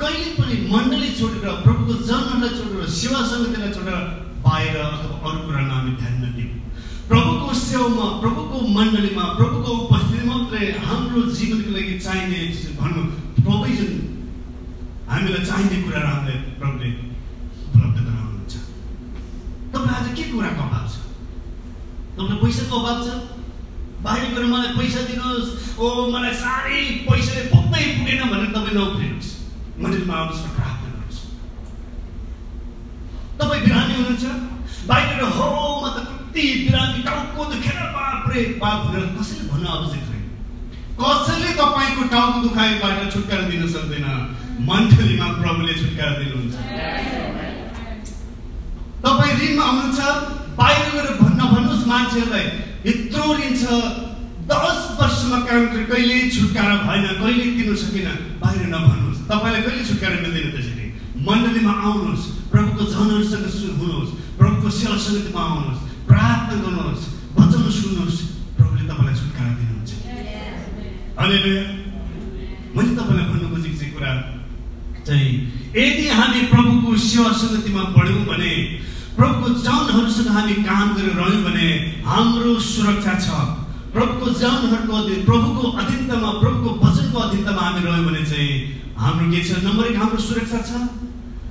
कहिले 0.00 0.30
पनि 0.36 0.54
मण्डली 0.72 1.08
छोडेर 1.18 1.48
प्रभुको 1.64 1.94
जन्मलाई 2.08 2.50
छोडेर 2.58 2.88
सेवा 3.00 3.20
समितिलाई 3.32 3.72
छोडेर 3.76 3.96
बाहिर 4.44 4.76
अथवा 4.78 5.16
अरू 5.28 5.38
कुरामा 5.46 5.74
हामी 5.74 5.92
ध्यान 6.00 6.14
नदिउँ 6.24 6.52
प्रभुको 7.08 7.54
सेवामा 7.64 8.06
प्रभुको 8.22 8.56
मण्डलीमा 8.76 9.24
प्रभुको 9.40 9.70
उपस्थितिमा 9.84 10.36
मात्रै 10.36 10.70
हाम्रो 10.86 11.22
जीवनको 11.38 11.70
लागि 11.76 11.98
चाहिने 12.06 12.40
भनौँ 12.80 13.04
प्रोभिजन 13.42 13.90
हामीलाई 15.10 15.44
चाहिने 15.50 15.76
कुराहरू 15.82 16.08
हामीलाई 16.14 16.38
प्रभुले 16.60 16.88
उपलब्ध 17.66 17.98
गराउनुहुन्छ 18.06 18.54
तपाईँलाई 19.72 20.00
आज 20.00 20.16
के 20.16 20.24
कुराको 20.32 20.62
अभाव 20.68 20.86
छ 20.92 20.96
तपाईँलाई 22.14 22.40
पैसाको 22.68 22.80
अभाव 22.80 22.98
छ 23.04 23.08
बाहिर 24.04 24.30
गएर 24.34 24.44
मलाई 24.52 24.72
पैसा 24.78 25.00
दिनुहोस्। 25.08 25.48
ओ 25.80 25.84
मलाई 26.12 26.34
साह्रै 26.36 26.80
पैसाले 27.08 27.42
पुग्दै 27.52 27.84
पुगेन 27.96 28.20
भनेर 28.30 28.50
तपाईँ 28.54 28.76
नउफ्रिनुहोस्। 28.76 29.30
मन्दिरमा 29.80 30.14
आउनुहोस् 30.14 30.44
र 30.44 30.48
प्रार्थना 30.56 30.88
गर्नुहोस् 30.92 31.20
तपाईँ 33.40 33.62
बिहानै 33.64 33.94
हुनुहुन्छ? 33.96 34.24
बाहिर 34.88 35.20
हो 35.38 35.48
म 35.80 35.84
त 35.96 35.98
कति 36.08 36.44
बिरामी 36.68 37.00
टाउको 37.08 37.42
दुखेर 37.52 37.78
बाप्रे 37.96 38.40
बाप 38.62 38.80
भनेर 38.86 39.04
कसैले 39.16 39.44
भन्न 39.50 39.66
आवश्यक 39.66 40.02
छैन। 40.08 40.22
कसैले 41.00 41.50
तपाईँको 41.60 42.02
टाउको 42.14 42.38
दुखाइबाट 42.46 42.98
छुटकारा 43.12 43.44
दिन 43.48 43.62
सक्दैन। 43.74 44.06
मण्डलीमा 44.68 45.26
प्रभुले 45.40 45.74
छुटकारा 45.80 46.14
दिनुहुन्छ। 46.20 46.54
तपाईँ 49.04 49.34
ऋणमा 49.40 49.64
हुनुहुन्छ? 49.64 50.37
बाहिर 50.58 50.86
गएर 50.94 51.08
भन्न 51.22 51.40
भन्नुहोस् 51.54 51.86
मान्छेहरूलाई 51.92 52.46
यत्रो 52.88 53.24
ऋण 53.40 53.52
छ 53.62 53.64
दस 54.50 54.78
वर्षमा 54.98 55.38
काम 55.48 55.62
गरेर 55.72 55.86
कहिले 55.90 56.16
छुटकारा 56.36 56.76
भएन 56.86 57.06
कहिले 57.20 57.44
तिर्नु 57.56 57.76
सकेन 57.82 58.08
बाहिर 58.42 58.66
नभन्नुहोस्। 58.74 59.18
तपाईँलाई 59.30 59.62
कहिले 59.66 59.84
छुटकारा 59.88 60.16
मिल्दैन 60.24 60.48
त्यसरी? 60.54 60.84
मण्डलीमा 61.28 61.72
आउनुहोस् 61.86 62.24
प्रभुको 62.52 62.84
जनहरूसँग 62.94 63.46
हुनुहोस् 63.80 64.12
प्रभुको 64.38 64.68
सेवा 64.78 64.96
आउनुहोस् 65.42 65.80
प्रार्थना 66.08 66.56
गर्नुहोस् 66.64 67.04
वचन 67.38 67.62
सुन्नुहोस् 67.78 68.18
प्रभुले 68.56 68.82
तपाईँलाई 68.90 69.14
छुटकारा 69.20 69.50
दिनुहुन्छ। 69.58 69.90
अनि 71.22 71.36
मैले 72.76 72.90
तपाईँलाई 72.98 73.26
भन्नु 73.30 73.46
खोजेको 73.52 73.76
चाहिँ 73.78 73.92
कुरा 73.94 74.12
चाहिँ 75.06 75.30
यदि 75.76 76.04
हामी 76.18 76.40
प्रभुको 76.52 76.96
सेवा 77.08 77.30
समितिमा 77.42 77.82
पढ्यौँ 77.96 78.24
भने 78.30 78.52
प्रभुको 79.18 79.48
जनहरूसँग 79.66 80.28
हामी 80.34 80.54
काम 80.62 80.86
गरेर 80.96 81.14
रह्यौँ 81.18 81.42
भने 81.44 81.68
हाम्रो 82.06 82.52
सुरक्षा 82.62 83.14
छ। 83.18 83.26
प्रभुको 83.94 84.26
जनहरूको 84.40 84.92
अधीन 84.94 85.24
प्रभुको 85.26 85.64
अधीनतामा 85.82 86.30
प्रभुको 86.42 86.70
वचनको 86.82 87.18
अधीनतामा 87.18 87.62
हामी 87.62 87.80
रह्यौँ 87.86 88.04
भने 88.06 88.22
चाहिँ 88.30 88.52
हाम्रो 88.94 89.26
के 89.32 89.40
छ? 89.42 89.50
नम्बर 89.66 89.84
एक 89.90 89.96
हाम्रो 89.98 90.20
सुरक्षा 90.22 90.58
छ। 90.68 90.70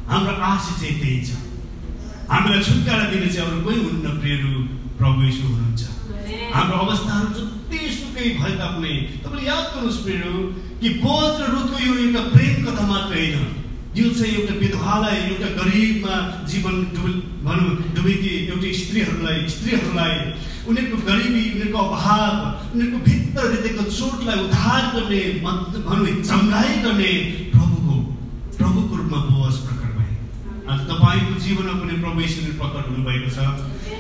हाम्रो 0.08 0.34
आशा 0.50 0.74
चाहिँ 0.80 0.96
त्यही 1.02 1.20
छ। 1.28 1.30
हामीलाई 2.32 2.64
छुटकारा 2.64 3.06
दिने 3.12 3.28
चाहिँ 3.36 3.48
अरू 3.52 3.60
कोही 3.68 3.78
हुन्न 3.84 4.08
प्रियहरू 4.20 4.52
प्रभु 4.96 5.20
यीशु 5.28 5.44
हुनुहुन्छ। 5.48 5.82
हाम्रो 6.56 6.78
अवस्थाहरू 6.88 7.28
जति 7.36 7.80
सुकै 8.00 8.28
भए 8.40 8.54
तापनि 8.64 8.94
तपाईँले 9.24 9.44
याद 9.48 9.66
गर्नुहोस् 9.76 10.04
प्रियहरू 10.08 10.40
कि 10.80 10.90
बोझ 11.04 11.34
र 11.40 11.52
रुखको 11.52 11.78
यो 11.84 11.94
एउटा 12.04 12.22
प्रेम 12.32 12.56
कथा 12.66 12.84
मात्र 12.88 13.14
होइन। 13.20 13.67
यो 13.98 14.10
चाहिँ 14.18 14.34
एउटा 14.38 14.54
विधवालाई 14.62 15.18
एउटा 15.28 15.50
गरिबमा 15.60 16.16
जीवन 16.52 16.76
डुब 16.96 17.14
भनौँ 17.48 17.72
डुबेकी 17.96 18.34
एउटी 18.52 18.74
स्त्रीहरूलाई 18.82 19.38
स्त्रीहरूलाई 19.56 20.16
उनीहरूको 20.70 20.98
गरिबी 21.10 21.44
उनीहरूको 21.54 21.80
अभाव 21.88 22.34
उनीहरूको 22.74 23.00
भित्र 23.10 23.40
हृदयको 23.48 23.84
चोटलाई 23.98 24.38
उद्धार 24.46 24.84
गर्ने 24.96 25.22
भनौँ 25.88 26.14
चङ्गाई 26.30 26.74
गर्ने 26.86 27.12
प्रभुको 27.56 27.96
प्रभुको 28.60 28.94
रूपमा 29.02 29.20
बोझ 29.32 29.56
प्रकट 29.66 29.92
भए 29.98 30.12
आज 30.72 30.80
तपाईँको 30.92 31.34
जीवनमा 31.46 31.76
पनि 31.82 31.96
प्रभु 32.04 32.20
यसरी 32.28 32.52
प्रकट 32.62 32.86
हुनुभएको 32.92 33.30
छ। 33.36 33.40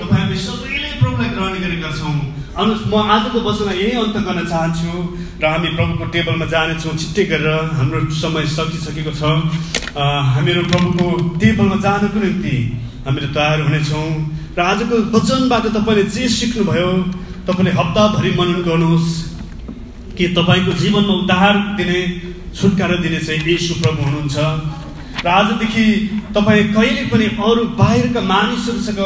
तपाईँ 0.01 0.21
हामी 0.21 0.37
सबैले 0.47 0.91
प्रभुलाई 1.01 1.29
ग्रहण 1.35 1.53
गरेका 1.65 1.91
छौँ। 1.99 2.15
अनु 2.57 2.73
म 2.89 2.93
आजको 3.13 3.37
वचनलाई 3.45 3.77
यही 3.77 3.97
अन्त 4.01 4.17
गर्न 4.27 4.41
चाहन्छु 4.51 4.91
र 5.41 5.45
हामी 5.45 5.69
प्रभुको 5.77 6.05
टेबलमा 6.13 6.45
जानेछौँ 6.53 6.93
छिट्टै 7.01 7.23
गरेर 7.31 7.69
हाम्रो 7.77 7.99
समय 8.17 8.45
सकिसकेको 8.57 9.13
छ। 9.13 9.21
हामीहरू 10.33 10.61
प्रभुको 10.71 11.05
टेबलमा 11.37 11.77
जानको 11.85 12.17
निम्ति 12.25 12.55
हामीले 13.05 13.29
तयार 13.37 13.61
हुनेछौँ। 13.61 14.09
र 14.57 14.59
आजको 14.71 14.95
वचनबाट 15.13 15.65
तपाईँले 15.77 16.03
जे 16.15 16.23
सिक्नुभयो 16.37 16.89
तपाईँले 17.45 17.71
हप्ताभरि 17.79 18.31
मनन 18.39 18.59
गर्नुहोस्। 18.65 19.09
कि 20.17 20.25
तपाईँको 20.33 20.71
जीवनमा 20.81 21.13
उद्धार 21.13 21.55
दिने 21.77 21.99
छुटकारा 22.57 22.95
दिने 23.05 23.19
चाहिँ 23.21 23.41
यीशु 23.45 23.73
प्रभु 23.81 24.01
हुनुहुन्छ। 24.01 24.37
र 25.21 25.27
आजदेखि 25.29 25.85
तपाईँ 26.33 26.63
कहिले 26.73 27.03
पनि 27.13 27.27
अरू 27.37 27.63
बाहिरका 27.77 28.21
मानिसहरूसँग 28.33 29.01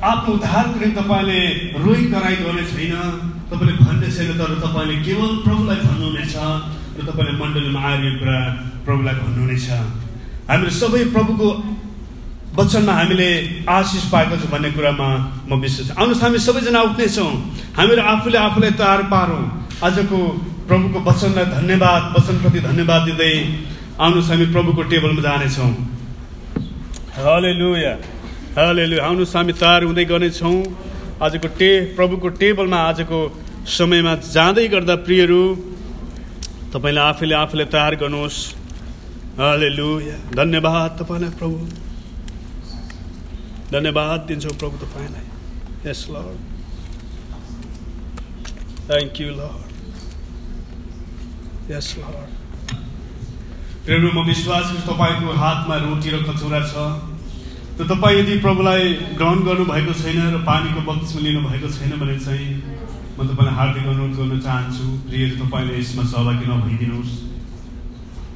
आफ्नो 0.00 0.32
उद्धारको 0.34 0.76
निम्ति 0.80 0.96
तपाईँले 0.96 1.40
रोइ 1.84 2.02
कराई 2.12 2.36
गर्ने 2.40 2.64
छैन। 2.72 2.94
तपाईँले 3.50 3.72
भन्ने 3.84 4.08
छैन 4.16 4.30
तर 4.40 4.52
तपाईँले 4.64 4.96
केवल 5.04 5.30
प्रभुलाई 5.44 5.78
भन्नुहुनेछ 5.84 6.34
र 6.96 7.00
तपाईँले 7.04 7.32
मण्डलीमा 7.36 7.80
आएर 7.80 8.00
यो 8.04 8.12
कुरा 8.20 8.38
प्रभुलाई 8.86 9.14
भन्नुहुनेछ। 9.20 9.68
हामीले 10.48 10.72
सबै 10.72 11.04
प्रभुको 11.12 11.48
वचनमा 12.56 12.92
हामीले 12.92 13.28
आशिष 13.68 14.04
पाएको 14.12 14.36
छौँ 14.40 14.50
भन्ने 14.50 14.70
कुरामा 14.72 15.08
म 15.48 15.60
विश्वास 15.60 15.88
आउनुहोस् 16.00 16.22
हामी 16.24 16.38
सबैजना 16.48 16.80
उठ्नेछौँ। 16.88 17.30
हामीहरू 17.76 18.02
आफूले 18.12 18.38
आफूलाई 18.40 18.72
तयार 18.80 19.00
पारौँ। 19.12 19.42
आजको 19.84 20.18
प्रभुको 20.68 20.98
वचनलाई 21.10 21.46
धन्यवाद 21.60 22.02
वचनप्रति 22.16 22.60
धन्यवाद 22.68 23.02
दिँदै 23.04 23.34
आउनुहोस् 24.00 24.30
हामी 24.30 24.46
प्रभुको 24.54 24.82
टेबलमा 24.90 25.22
जानेछौँ। 25.28 25.70
हले 28.50 28.58
लुया 28.58 28.70
हले 28.70 28.84
लु 28.86 28.96
आउनुहोस् 28.98 29.36
हामी 29.36 29.52
तयार 29.54 29.82
हुँदै 29.86 30.04
गर्नेछौँ। 30.10 30.58
आजको 31.22 31.48
टे 31.54 31.70
प्रभुको 31.94 32.28
टेबलमा 32.40 32.78
आजको 32.90 33.18
समयमा 33.62 34.14
जाँदै 34.26 34.66
गर्दा 34.74 34.94
प्रियहरू 35.06 35.42
तपाईँले 36.74 37.00
आफैले 37.00 37.34
आफूलाई 37.34 37.66
तयार 37.70 37.94
गर्नुहोस्। 38.02 38.38
हले 39.38 39.70
लुया 39.78 40.16
धन्यवाद 40.34 40.90
तपाईँलाई 40.98 41.32
प्रभु। 41.38 41.58
धन्यवाद 43.70 44.18
दिन्छौँ 44.28 44.54
प्रभु 44.58 44.76
तपाईँलाई। 44.82 45.26
Yes 45.86 46.00
lord 46.10 46.38
thank 48.90 49.14
you 49.20 49.30
lord 49.38 49.62
yes 51.70 51.88
lord 52.02 52.30
म 54.14 54.18
विश्वास 54.26 54.66
तपाईँको 54.90 55.28
हातमा 55.38 55.76
रोटी 55.86 56.08
र 56.10 56.16
कचौरा 56.26 56.60
छ। 56.66 56.74
त 57.80 57.82
तपाईँ 57.88 58.16
यदि 58.20 58.34
प्रभुलाई 58.44 59.16
ग्रहण 59.16 59.38
गर्नुभएको 59.40 59.92
छैन 59.96 60.20
र 60.36 60.38
पानीको 60.44 60.80
बक्समा 60.84 61.20
लिनुभएको 61.24 61.68
छैन 61.72 61.92
भने 61.96 62.16
चाहिँ 62.20 62.48
म 63.16 63.18
तपाईँलाई 63.24 63.54
हार्दिक 63.56 63.84
अनुरोध 63.88 64.12
गर्न 64.20 64.36
चाहन्छु। 64.44 64.84
प्रिय 65.08 65.24
तपाईँले 65.40 65.72
यसमा 65.80 66.04
सहभागी 66.12 66.44
नभइदिनुहोस्। 66.44 67.12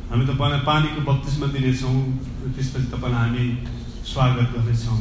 हामी 0.09 0.24
तपाईँलाई 0.33 0.61
पानीको 0.64 1.00
बत्तिसमा 1.04 1.46
दिनेछौँ। 1.52 1.98
र 2.40 2.46
त्यसपछि 2.57 2.88
तपाईँलाई 2.96 3.20
हामी 3.20 3.44
स्वागत 4.09 4.48
गर्नेछौँ। 4.57 5.00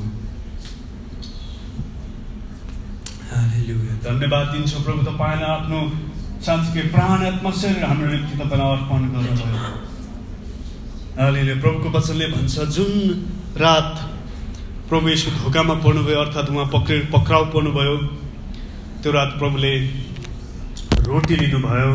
धन्यवाद 4.04 4.46
दिन्छौँ 4.54 4.82
प्रभु 4.84 5.02
तपाईँलाई 5.08 5.52
आफ्नो 5.56 5.80
साँच्चीकै 6.44 6.84
प्राण 6.92 7.20
आत्मा 7.32 7.50
शरीर 7.64 7.84
हाम्रो 7.88 8.08
निम्ति 8.12 8.36
तपाईँलाई 8.44 8.68
अर्पण 8.76 9.02
गर्नुभयो। 9.16 9.62
प्रभुको 11.64 11.88
वचनले 11.96 12.28
भन्छ 12.36 12.56
जुन 12.76 12.92
रात 13.64 13.92
प्रभु 14.94 15.10
यसो 15.10 15.32
धोकामा 15.34 15.74
पर्नुभयो 15.82 16.20
अर्थात् 16.22 16.50
उहाँ 16.54 16.66
पक्रि 16.70 17.00
पक्राउ 17.10 17.46
पर्नुभयो 17.50 17.96
त्यो 19.02 19.12
रात 19.12 19.32
प्रभुले 19.40 19.74
रोटी 21.10 21.36
लिनुभयो। 21.36 21.94